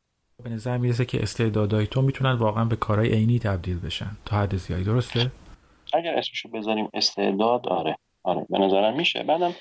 [0.43, 4.17] به نظر می‌رسه که استعدادهای تو می‌تونن واقعا به کارهای عینی تبدیل بشن.
[4.25, 5.31] تا حد زیادی درسته؟
[5.93, 7.97] اگر اسمشو بذاریم استعداد آره.
[8.23, 9.23] آره به نظرم میشه.
[9.23, 9.53] بعدم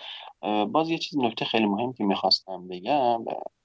[0.64, 3.24] باز یه چیز نکته خیلی مهم که می‌خواستم بگم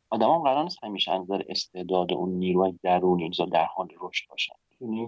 [0.09, 4.53] آدم قرار نیست همیشه از نظر استعداد اون نیروی درونی در حال رشد باشن.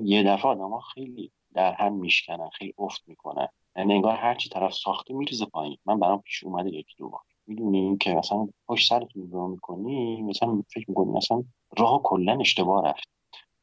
[0.01, 3.47] یه دفعه آدم خیلی در هم میشکنن خیلی افت می‌کنن.
[3.75, 5.77] یعنی انگار هرچی طرف ساخته میریزه پایین.
[5.85, 7.21] من برام پیش اومده یکی دو بار.
[7.47, 11.43] می‌دونی که مثلا پشت سرتون نگاه می‌کنی مثلا فکر می‌کنی مثلا
[11.77, 13.09] راه کلا اشتباه رفت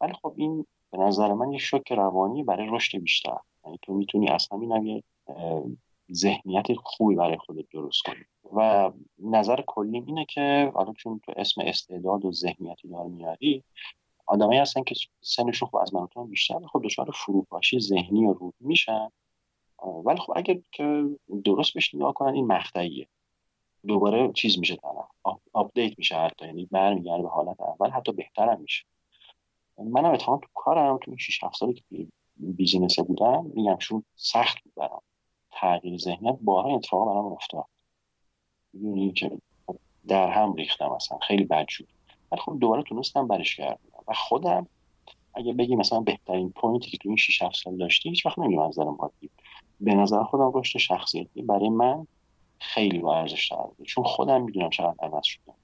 [0.01, 3.39] ولی خب این به نظر من یه شوک روانی برای رشد بیشتر.
[3.65, 5.03] یعنی تو می‌تونی از همین
[6.13, 8.25] ذهنیت خوبی برای خودت درست کنی.
[8.53, 13.65] و نظر کلی اینه که حالا چون تو اسم استعداد و ذهنیتی دار میاری
[14.27, 19.09] آدمایی هستن که سنشون خب از من بیشتر خب دچار فروپاشی ذهنی و روحی میشن.
[20.05, 21.05] ولی خب اگر که
[21.45, 23.09] درست بهش نگاه کنن این مقطعیه.
[23.87, 25.09] دوباره چیز میشه طرف
[25.53, 28.85] update میشه حتی یعنی برمیگرده به حالت اول حتی بهترم میشه.
[29.79, 34.63] منم اتفاقا تو کارم تو این 6 7 سالی که business بودم میگم چون سخت
[34.65, 35.03] بود برام
[35.51, 37.65] تغییر ذهنیت بارها اتفاقا برام افتاد.
[40.09, 41.19] در هم ریختم اصلا.
[41.19, 41.87] خیلی بد شد.
[42.33, 44.67] ولی خب دوباره تونستم برش کردم و خودم
[45.35, 48.39] اگه بگی مثلا بهترین point ی که تو این 6 7 سال داشتی هیچ وقت
[48.39, 49.31] نمیگم از نظر مادی
[49.81, 52.07] به نظر خودم رشد شخصیتی برای من
[52.61, 53.53] خیلی با ارزش
[53.87, 55.55] چون خودم می‌دونم چقدر عوض شدم.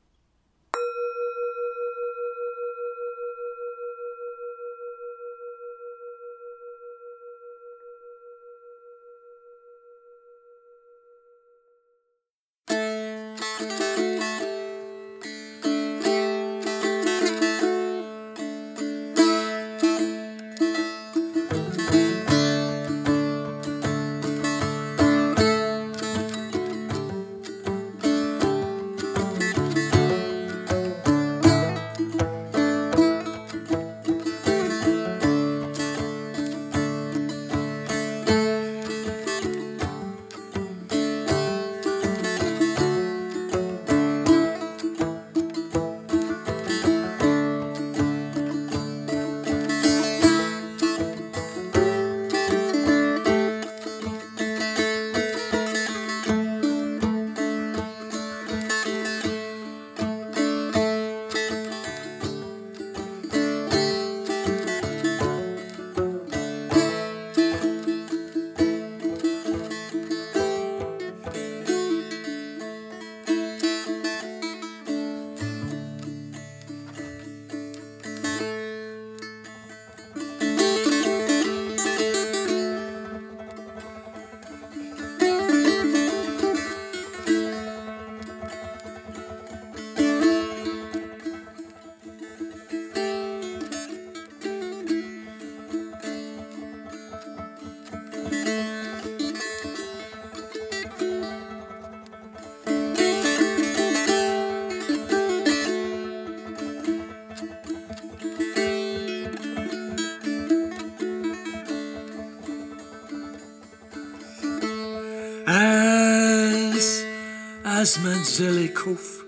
[117.90, 119.24] از منزل کفر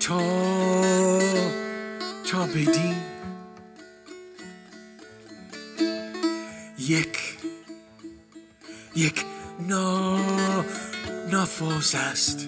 [0.00, 0.20] تا
[2.30, 2.96] تا بدین
[6.78, 7.38] یک
[8.96, 9.24] یک
[9.68, 10.18] نا
[11.32, 12.45] نفاز است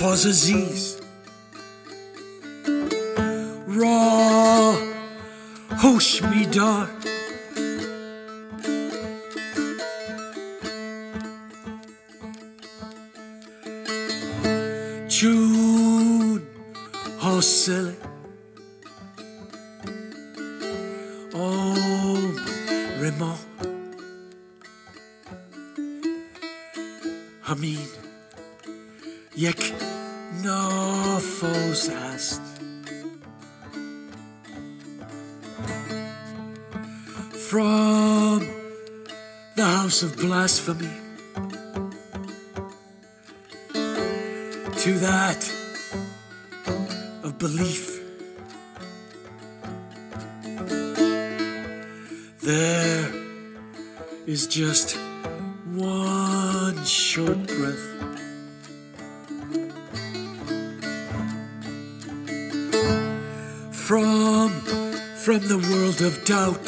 [0.00, 0.96] نفاز زیز
[3.68, 4.74] را
[5.70, 6.90] هوش میدار
[15.08, 16.42] چون
[17.18, 17.92] حاصل
[21.34, 23.38] عمر ما
[27.42, 27.78] همین
[29.36, 29.89] یک
[30.43, 32.41] نافوز است
[37.49, 38.39] From
[39.55, 40.95] the house of blasphemy
[44.85, 45.41] to that
[47.23, 47.99] of belief.
[52.43, 53.11] There
[54.27, 54.95] is just
[55.65, 57.98] one short breath.
[65.30, 66.66] From the world of doubt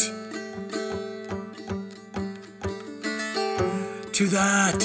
[4.12, 4.80] to that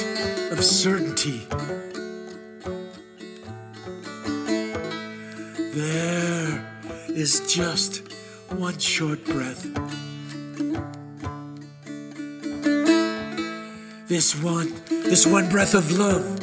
[0.52, 1.46] of certainty.
[5.76, 6.66] There
[7.10, 8.12] is just
[8.50, 9.62] one short breath.
[14.08, 16.40] This one, this one breath of love.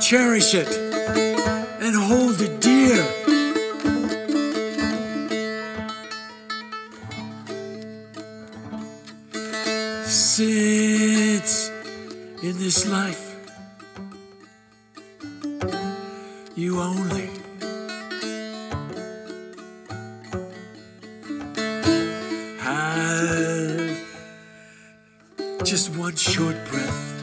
[0.00, 0.87] Cherish it
[26.16, 27.17] short breath.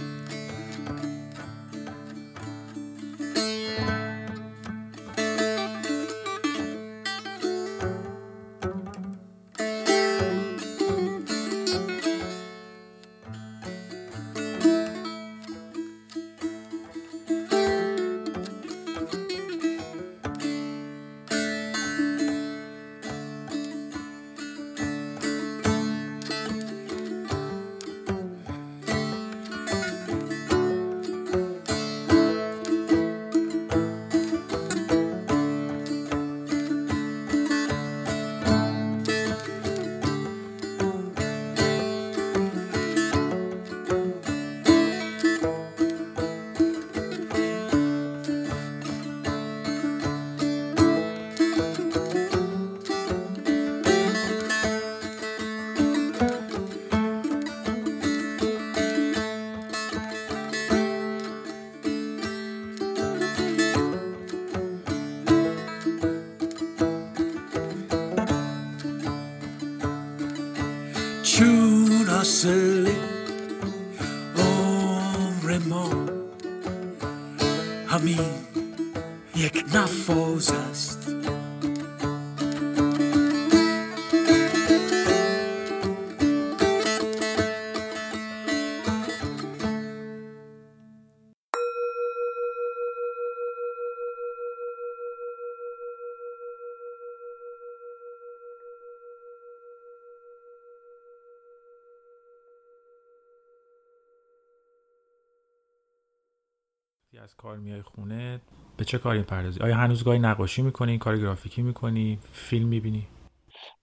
[107.26, 108.42] از کار میای خونه
[108.78, 113.08] به چه کاری پردازی آیا هنوز گاهی نقاشی می‌کنی کار گرافیکی می‌کنی فیلم می‌بینی؟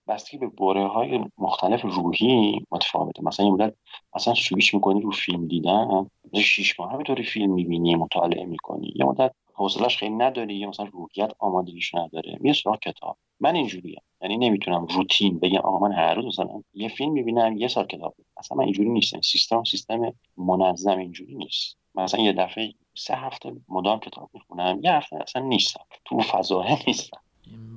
[0.07, 3.23] بستگی به بره های مختلف روحی متفاوته.
[3.23, 3.73] مثلا یه مدت
[4.13, 8.93] اصلا سویش می‌کنی رو فیلم دیدن شیش ماه همینطوری فیلم می‌بینی مطالعه می‌کنی.
[8.95, 12.37] یه مدت حوصلش خیلی نداری یا مثلا روحیت آمادگیش نداره.
[12.39, 13.17] میره سراغ کتاب.
[13.39, 14.01] من اینجوریم.
[14.21, 18.15] یعنی نمی‌تونم روتین بگم آقا من هر روز مثلا یه فیلم می‌بینم یه سال کتاب.
[18.37, 19.21] اصلا من اینجوری نیستم.
[19.21, 21.82] سیستم سیستم منظم اینجوری نیست.
[21.95, 27.17] مثلا یه دفعه سه هفته مدام کتاب می‌خونم یه هفته اصلا نیستم تو فضاه نیستم.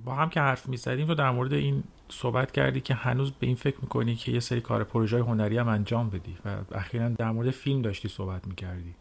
[0.05, 3.57] با هم که حرف می‌زدیم تو در مورد این صحبت کردی که هنوز به این
[3.57, 7.51] فکر می‌کنی که یه سری کار پروژه هنری هم انجام بدی و اخیرا در مورد
[7.51, 8.95] فیلم داشتی صحبت می‌کردی.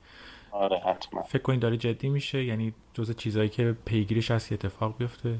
[0.51, 1.21] آره حتما.
[1.21, 5.39] فکر کنی داره جدی میشه؟ یعنی جز چیزایی که پیگیریش هست اتفاق بیفته؟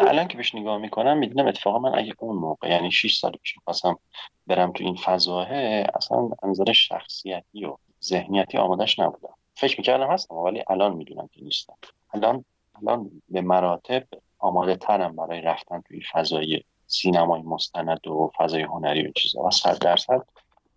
[0.00, 3.56] الان که بهش نگاه می‌کنم می‌دونم اتفاقا من اگه اون موقع یعنی 6 سال پیش
[3.56, 3.98] می‌خواستم
[4.46, 5.48] برم تو این فضاه
[5.94, 11.74] اصلا نظر شخصیتی و ذهنیتی آمادش نبودم فکر می‌کردم هستم ولی الان می‌دونم که نیستم.
[12.14, 12.44] الان
[12.82, 14.04] الان به مراتب
[14.38, 19.40] آماده ترم برای رفتن توی فضای سینمای مستند و فضای هنری و چیزا.
[19.40, 20.22] و صد درصد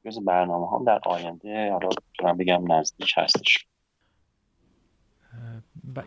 [0.06, 3.66] جز برنامه هم در آینده حالا می‌تونم بگم نزدیک هستش.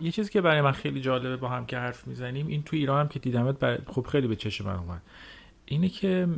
[0.01, 3.01] یه چیزی که برای من خیلی جالبه با هم که حرف می‌زنیم این تو ایران
[3.01, 3.79] هم که دیدمت بر...
[3.87, 5.03] خب خیلی به چشم من اومد.
[5.67, 6.29] اینه که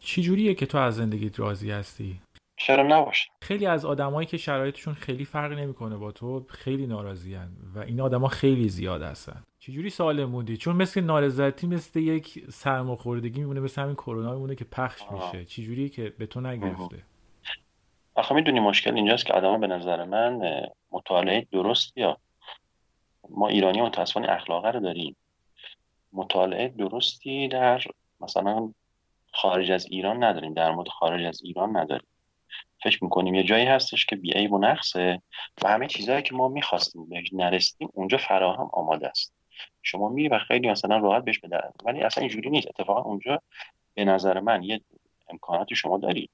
[0.00, 2.20] چی جوریه که تو از زندگیت راضی هستی؟
[2.60, 7.78] چرا نباشه؟ خیلی از آدمایی که شرایطشون خیلی فرق نمی‌کنه با تو خیلی ناراضیان و
[7.78, 9.42] این آدما خیلی زیاد هستن.
[9.58, 14.64] چجوری سالم موندی؟ چون مثل نارضایتی مثل یک سرماخوردگی میمونه مثل همین کرونا میمونه که
[14.64, 15.44] پخش میشه.
[15.44, 17.02] چجوری که به تو نگرفته؟
[18.14, 22.16] آخه می‌دونی مشکل اینجاست که آدما به نظر من مطالعه درست یا
[23.30, 25.16] ما ایرانی متاسفانه اخلاقه رو داریم.
[26.12, 27.82] مطالعه درستی در
[28.20, 28.72] مثلا
[29.32, 30.54] خارج از ایران نداریم.
[30.54, 32.06] در مورد خارج از ایران نداریم.
[32.82, 33.34] فکر می‌کنیم.
[33.34, 35.22] یه جایی هستش که بیعیب و نقصه
[35.62, 39.34] و همه چیزهایی که ما می‌خواستیم بهش نرسیم اونجا فراهم آماده است.
[39.82, 41.70] شما میری و خیلی مثلا راحت بهش بدن.
[41.84, 42.68] ولی اصلا اینجوری نیست.
[42.68, 43.42] اتفاقا اونجا
[43.94, 44.80] به نظر من یه
[45.28, 46.30] امکاناتی شما دارید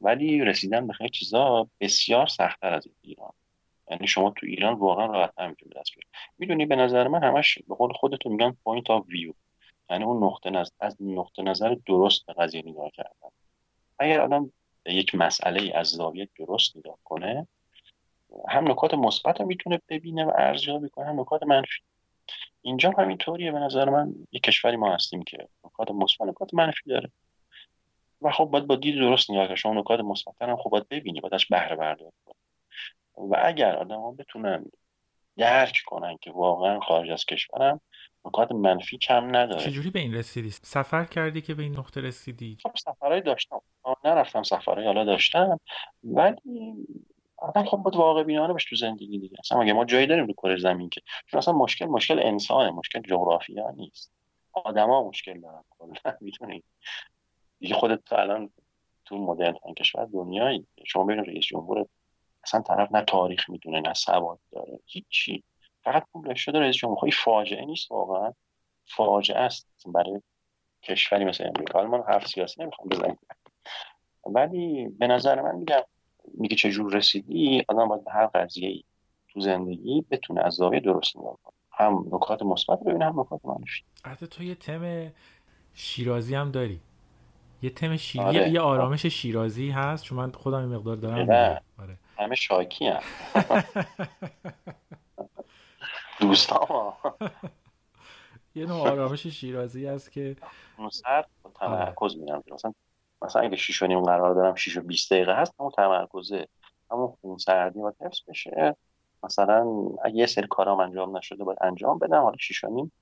[0.00, 3.32] ولی رسیدن به خیلی چیزا بسیار سختتر از ایران.
[3.90, 6.08] یعنی شما تو ایران واقعا راحت نمی‌تونی دست بیاری.
[6.38, 9.32] می‌دونی به نظر من همش به قول خودتون میگن point of view
[9.90, 13.28] یعنی اون نقطه نظر از نقطه نظر درست به قضیه نگاه کردن.
[13.98, 14.52] اگر آدم
[14.92, 17.46] یک مسئله از زاویه درست نگاه کنه
[18.48, 21.80] هم نکات مثبت رو می‌تونه ببینه و ارزیابی کنه هم نکات منفی.
[22.62, 26.90] اینجا هم همینطوریه به نظر من یک کشوری ما هستیم که نکات مثبت نکات منفی
[26.90, 27.10] داره.
[28.22, 31.20] و خب باید با دید درست نگاه کنه شما نکات مثبت هم خب باید ببینی
[31.20, 32.12] باید ازش بهره برداری
[33.16, 34.64] و اگر آدم ها بتونن
[35.36, 37.80] درک کنن که واقعا خارج از کشورم
[38.26, 39.60] نکات منفی کم نداره.
[39.60, 43.60] چجوری به این رسیدی؟ سفر کردی که به این نقطه رسیدی؟ خب سفرهای داشتم.
[44.04, 45.60] نرفتم سفرهای حالا داشتم.
[46.04, 46.36] ولی
[47.36, 49.36] آدم خب باید واقع بینانه بشه تو زندگی دیگه.
[49.38, 53.00] اصلا اگه ما جایی داریم رو کره زمین که؟ چون اصلا مشکل مشکل انسانه مشکل
[53.00, 54.12] جغرافیا نیست.
[54.52, 56.62] آدما مشکل دارن کلا می‌تونی
[57.60, 58.50] دیگه خودت الان
[59.04, 60.66] تو مدرن کشور دنیایی.
[60.84, 61.86] شما ببین رئیس جمهور
[62.44, 64.80] اصلا طرف نه تاریخ می‌دونه نه سواد داره.
[64.86, 65.42] هیچی.
[65.86, 66.98] فقط پول شده رئیس جمهور.
[66.98, 68.32] خب فاجعه نیست واقعا.
[68.86, 69.68] فاجعه است.
[69.86, 70.20] برای
[70.82, 71.82] کشوری مثل امریکا.
[71.82, 73.18] ما حرف سیاسی نمی‌خوام بزنیم
[74.26, 75.80] ولی به نظر من میگم
[76.34, 78.82] میگه چجور رسیدی آدم باید به هر قضیه
[79.28, 81.54] تو زندگی بتونه از زاویه درست نگاه کنه.
[81.72, 83.82] هم نکات مثبت ببینه هم نکات منفی.
[84.04, 85.12] حتی تو یه تم
[85.74, 86.80] شیرازی هم داری.
[87.62, 88.50] یه تم شیری آره.
[88.50, 90.04] یه آرامش شیرازی هست.
[90.04, 91.60] چون من خودم این مقدار دارم.
[91.78, 91.98] آره.
[92.18, 93.00] همه شاکی هم
[96.20, 96.92] دوستان
[98.54, 100.36] یه نوع آرامش شیرازی هست که
[100.90, 101.24] سر
[101.60, 102.72] تمرکز میرم مثلا
[103.22, 106.48] مثلا اگه 6 و نیم قرار دارم 6 و 20 دقیقه هست همون تمرکزه.
[106.90, 108.76] همون خون سردی و حفظ بشه.
[109.22, 109.66] مثلا
[110.04, 112.22] اگه یه سری کارام انجام نشده باید انجام بدم.
[112.22, 112.92] حالا 6 و نیم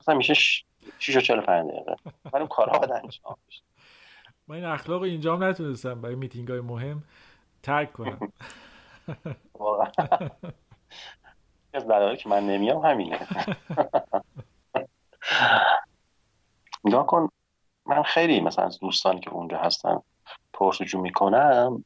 [0.00, 1.96] مثلا میشه 6 و 45 دقیقه.
[2.32, 3.62] ولی اون کارا باید انجام بشه.
[4.48, 6.00] من این اخلاق اینجا هم نتونستم.
[6.00, 7.02] برای میتینگ های مهم
[7.62, 8.32] ترک کنم.
[9.54, 9.90] واقعا.
[11.78, 13.18] از دلایلی که من نمیام همینه.
[16.84, 17.28] نگاه کن
[17.86, 20.00] من خیلی مثلا از دوستانی که اونجا هستن
[20.52, 21.84] پرسجو می‌کنم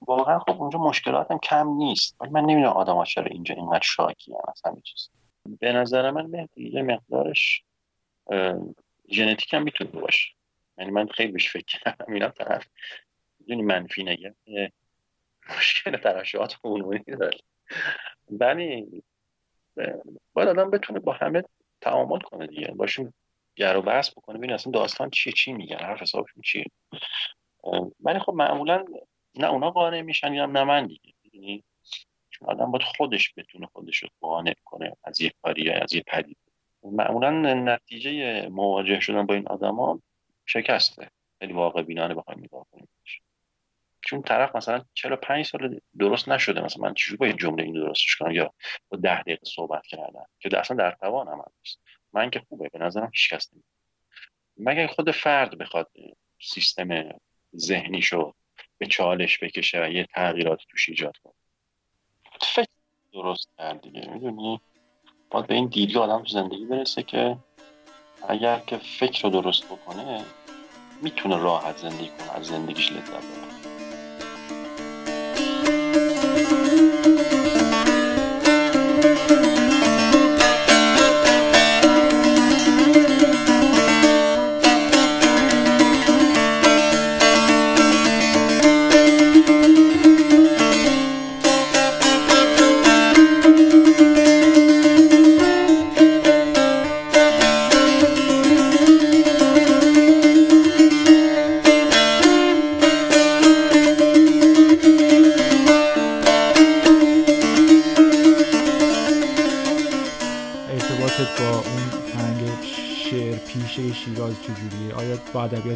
[0.00, 4.32] واقعا خب اونجا مشکلاتم کم نیست ولی من نمی‌دونم آدم ها چرا اینجا اینقدر شاکی
[4.32, 5.08] هم اصلا چیز
[5.60, 7.64] به نظر من یه مقدارش
[9.10, 10.28] ژنتیک هم می‌تونه باشه.
[10.78, 12.66] یعنی من خیلی بهش فکر کردم اینا طرف.
[13.48, 14.34] منفی نگه.
[15.58, 17.38] مشکل ترشحات عمومی داره.
[18.30, 19.02] ولی
[20.32, 21.42] باید آدم بتونه با همه
[21.80, 22.66] تعامل کنه دیگه.
[22.66, 23.14] باشیم
[23.56, 26.64] گر و بحث بکنه ببین اصلا داستان چیه چی میگن؟ حرف حسابشون چیه؟
[28.00, 28.84] ولی خب معمولا
[29.34, 31.62] نه اونا قانع میشن یا نه من دیگه.
[32.30, 36.02] چون آدم باید خودش بتونه خودش رو قانع کنه از یه کاری یا از یه
[36.06, 36.38] پدید.
[36.82, 40.00] معمولا نتیجه مواجه شدن با این آدما
[40.46, 41.10] شکسته.
[41.38, 42.88] خیلی واقع بینانه بخوایم نگاه کنیم.
[44.12, 48.16] چون طرف مثلا 45 سال درست نشده مثلا من چجوری با یه جمله این درستش
[48.16, 48.54] کنم؟ یا
[48.88, 51.80] با ده دقیقه صحبت کردن که اصلا در توانم هم نیست
[52.12, 53.64] من که خوبه به نظرم هیچ کس نمید.
[54.56, 55.90] مگر خود فرد بخواد
[56.40, 57.18] سیستم
[57.56, 58.34] ذهنیشو
[58.78, 61.32] به چالش بکشه و یه تغییرات توش ایجاد کنه؟
[62.42, 62.68] فکر
[63.12, 64.08] درست کرد دیگه.
[64.08, 64.60] می‌دونی؟
[65.30, 67.36] باید به این دیدگاه آدم تو زندگی برسه که
[68.28, 70.24] اگر که فکر رو درست بکنه
[71.02, 73.51] می‌تونه راحت زندگی کنه از زندگیش لذت ببره.
[76.44, 76.91] Thank you.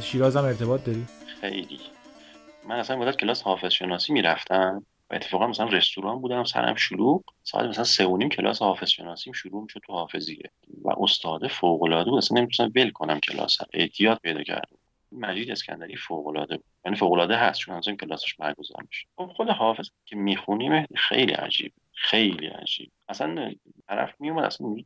[0.07, 1.07] شیراز هم ارتباط داری؟
[1.41, 1.81] خیلی.
[2.69, 7.67] من اصلا مدت کلاس حافظ شناسی می‌رفتم و اتفاقا مثلا رستوران بودم سرم شلوغ ساعت
[7.67, 10.51] مثلا سه و نیم کلاس حافظ شناسیم شروع می‌شد تو حافظیه
[10.83, 12.19] و استاد فوق العاده بود.
[12.19, 14.77] اصلا نمی‌تونستم ول کنم کلاس اعتیاد پیدا کردم
[15.13, 16.65] مجید اسکندری فوق العاده بود.
[16.85, 19.07] یعنی فوق العاده هست چون از این کلاسش برگزار میشه.
[19.17, 21.73] خب خود حافظ که می‌خونیم خیلی عجیب.
[21.93, 22.91] خیلی عجیب.
[23.09, 23.53] اصلا
[23.89, 24.77] طرف میومد اصلا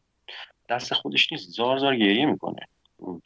[0.68, 1.50] دست خودش نیست.
[1.50, 2.66] زار زار گریه می‌کنه.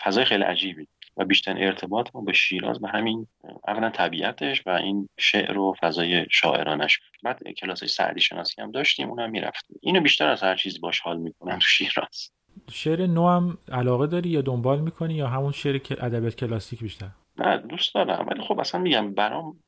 [0.01, 0.87] فضای خیلی عجیبی.
[1.17, 3.27] و بیشتر ارتباط ما با شیراز به همین
[3.69, 7.01] اولا طبیعتش و این شعر و فضای شاعرانش.
[7.23, 9.79] بعد کلاس سعدی شناسی هم داشتیم اونم می‌رفتیم.
[9.83, 12.31] اینو بیشتر از هر چیز باش حال می‌کنم تو شیراز.
[12.71, 17.59] شعر نو هم علاقه داری یا دنبال می‌کنی یا همون شعر ادبیات کلاسیک بیشتر؟ نه
[17.59, 18.27] دوست دارم.
[18.31, 19.61] ولی خب اصلا میگم برام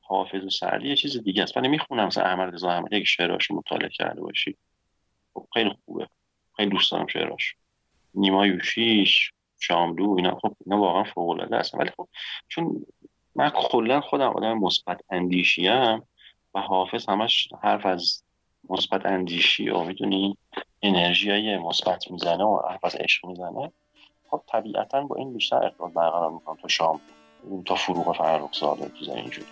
[0.00, 1.56] حافظ و سعدی یه چیز دیگه است.
[1.56, 4.56] ولی می‌خونم مثلا احمد رضا احمدی اگه شعراشو مطالعه کرده باشی
[5.34, 6.08] خب خیلی خوبه.
[6.56, 7.54] خیلی دوست دارم شعراش
[8.14, 9.32] نیما یوشیش.
[9.58, 11.78] شاملو اینا خب اینا واقعا فوق العاده هستن.
[11.78, 12.08] ولی خب
[12.48, 12.86] چون
[13.34, 15.68] من کلا خودم آدم مثبت اندیشی
[16.54, 18.22] و حافظ همش حرف از
[18.70, 20.36] مثبت اندیشی و می‌دونی
[20.82, 23.72] انرژی های مثبت می‌زنه و حرف از عشق می‌زنه.
[24.30, 27.00] خب طبیعتا با این بیشتر ارتباط برقرار می‌کنم تا شام
[27.66, 29.46] تا فروغ فرخ زاده چیزای اینجوری.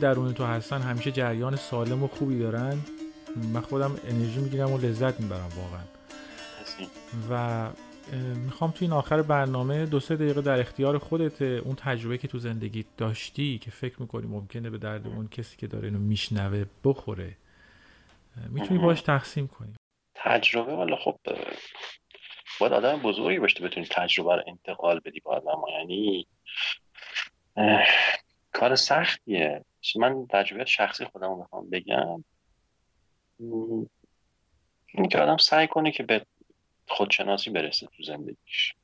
[0.00, 2.78] درون تو هستن همیشه جریان سالم و خوبی دارن
[3.52, 5.84] من خودم انرژی می‌گیرم و لذت می‌برم واقعا.
[7.30, 7.70] و
[8.34, 12.38] می‌خوام تو این آخر برنامه دو سه دقیقه در اختیار خودت اون تجربه که تو
[12.38, 17.36] زندگی داشتی که فکر می‌کنی ممکنه به درد اون کسی که داره اینو میشنوه بخوره
[18.48, 18.80] می‌تونی.
[18.80, 19.74] باش تقسیم کنی
[20.14, 21.16] تجربه والا خب
[22.60, 26.26] باید آدم بزرگی باشی بتونی تجربه رو انتقال بدی به آدم یعنی
[28.52, 29.64] کار سختیه.
[29.96, 32.24] من تجربیات شخصی خودم رو بخوام بگم.
[33.40, 33.84] م،
[34.86, 36.26] اینه که آدم سعی کنه که به
[36.88, 38.74] خودشناسی برسه تو زندگیش.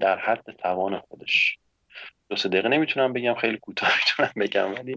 [0.00, 1.58] در حد توان خودش.
[2.28, 4.96] دو سه دقیقه نمی‌تونم بگم خیلی کوتاه می‌تونم بگم ولی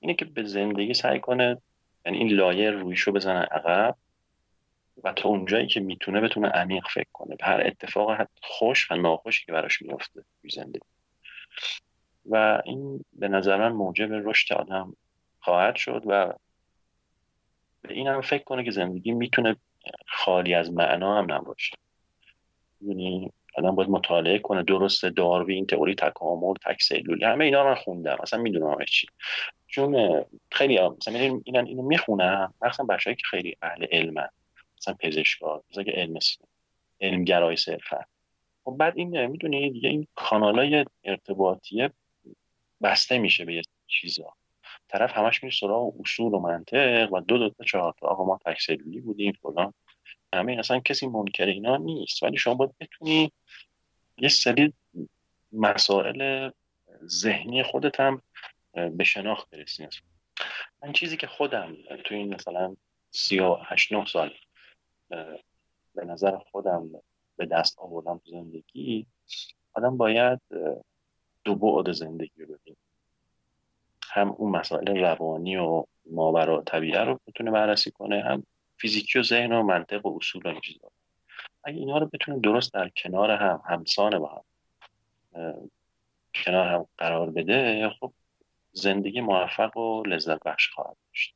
[0.00, 1.62] اینه که به زندگی سعی کنه
[2.06, 3.96] یعنی این لایه رویشو بزنه عقب
[5.04, 7.36] و تا اونجایی که می‌تونه بتونه عمیق فکر کنه.
[7.36, 10.80] به هر اتفاق حتی خوش و ناخوشی که براش میفته توی زندگی.
[12.26, 14.96] و این به نظر من موجب رشد آدم
[15.40, 16.32] خواهد شد و
[17.82, 19.56] به این هم فکر کنه که زندگی می‌تونه
[20.06, 21.76] خالی از معنا هم نباشه.
[22.80, 28.16] یعنی آدم باید مطالعه کنه درست داروین تئوری تکامل تک سلولی همه اینا من خوندم
[28.22, 29.06] اصلا می‌دونم همه چی.
[29.66, 34.28] چون خیلی ها مثلا اینا اینو می‌خونن مخصوصا بچه‌ای که خیلی اهل علمن
[34.78, 36.18] مثلا پزشکا مثلا که علم
[37.00, 38.04] علمگرای صرفا
[38.64, 41.90] خب بعد این می‌دونی دیگه این کانالای ارتباطیه
[42.82, 44.34] بسته میشه به یه چیزا.
[44.88, 48.38] طرف همش میره سراغ اصول و منطق و دو دو تا چهار تا آقا ما
[48.46, 49.74] تک سلولی بودیم فلان.
[50.32, 52.22] همه اصلا کسی منکر اینا نیست.
[52.22, 53.32] ولی شما باید بتونی
[54.18, 54.72] یه سری
[55.52, 56.50] مسائل
[57.04, 58.22] ذهنی خودت هم
[58.72, 59.88] به شناخت برسی.
[60.82, 62.76] من چیزی که خودم تو این مثلا
[63.10, 64.34] سی و هشت نه سال
[65.94, 66.90] به نظر خودم
[67.40, 69.06] به دست آوردن تو زندگی
[69.72, 70.40] آدم باید
[71.44, 72.76] دو بعد زندگی رو ببینه.
[74.02, 79.52] هم اون مسائل روانی و ماورا طبیعه رو بتونه بررسی کنه هم فیزیکی و ذهن
[79.52, 80.90] و منطق و اصول و این چیزا.
[81.64, 84.42] اگه اینا رو بتونه درست در کنار هم همسانه با
[85.34, 85.70] هم
[86.34, 88.12] کنار هم قرار بده خب
[88.72, 91.34] زندگی موفق و لذت بخش خواهد داشت.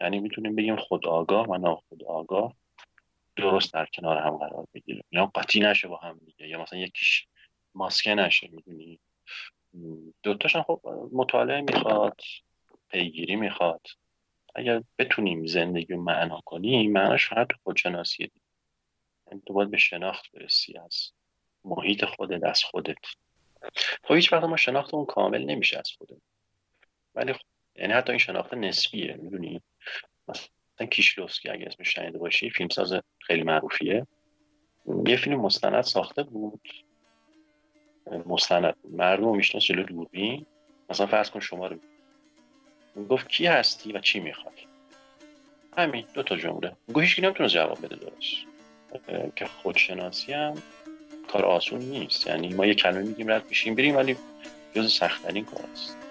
[0.00, 2.54] یعنی می‌تونیم بگیم خود آگاه و ناخود آگاه
[3.42, 5.02] درست در کنار هم قرار بگیره.
[5.10, 6.48] یا قاطی نشه با هم دیگه.
[6.48, 7.26] یا مثلا یکیش
[7.74, 9.00] ماسکه نشه می‌دونی؟
[10.22, 10.80] دوتاش هم خب
[11.12, 12.20] مطالعه می‌خواد
[12.88, 13.86] پیگیری می‌خواد.
[14.54, 18.46] اگر بتونیم زندگی رو معنا کنیم معناش فقط خودشناسیه دیگه.
[19.26, 21.12] یعنی تو باید به شناخت برسی از
[21.64, 22.96] محیط خودت از خودت.
[24.04, 26.20] خب هیچ وقت ما شناخت اون کامل نمیشه از خودت
[27.14, 27.40] ولی خب
[27.76, 29.62] یعنی حتی این شناخت نسبیه می‌دونی؟
[30.78, 34.06] مثلا کیشلوفسکی اگه اسمش شنیده باشی فیلمساز خیلی معروفیه.
[35.06, 36.60] یه فیلم مستند ساخته بود.
[38.26, 38.76] مستند.
[38.90, 40.46] مردم میشناس جلو دوربین.
[40.90, 41.76] مثلا فرض کن شما رو
[43.08, 44.54] گفت کی هستی و چی می‌خوای؟
[45.78, 46.76] همین دو تا جمله.
[46.88, 48.36] گفت هیچ نمی‌تونه جواب بده درست.
[49.36, 50.54] که خودشناسی هم
[51.28, 52.26] کار آسون نیست.
[52.26, 54.16] یعنی ما یه کلمه میگیم رد میشیم بریم ولی
[54.74, 56.07] جز سختترین کار است.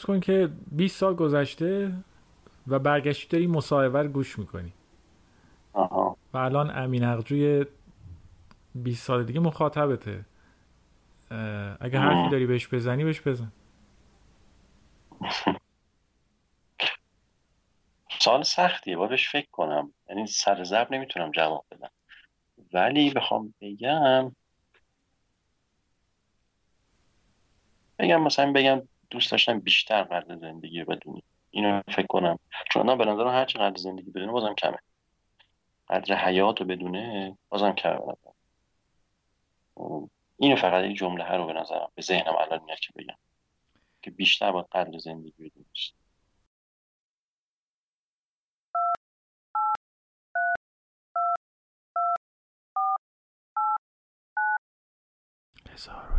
[0.00, 1.92] فرض کن که 20 سال گذشته
[2.66, 4.72] و برگشتی داری مصاحبه گوش می‌کنی.
[5.72, 6.16] آها.
[6.32, 7.66] و الان امین اقجوی
[8.74, 10.24] 20 سال دیگه مخاطبته.
[11.80, 13.52] اگه حرفی داری بهش بزنی بهش بزن.
[18.18, 19.92] سال سختیه باید بهش فکر کنم.
[20.08, 21.90] یعنی سر زب نمی‌تونم جواب بدم.
[22.72, 24.32] ولی بخوام بگم
[27.98, 31.22] بگم مثلا بگم دوست داشتم بیشتر قدر زندگی بدونی.
[31.50, 32.38] اینو فکر کنم.
[32.72, 34.78] چون به نظرم هر قدر زندگی بدونه بازم کمه.
[35.88, 38.00] قدر حیات رو بدونه بازم کمه
[40.38, 43.16] اینو فقط این جمله ها رو به نظرم به ذهنم الان میاد که بگم.
[44.02, 45.50] که بیشتر با قدر زندگی
[55.80, 56.09] پادکست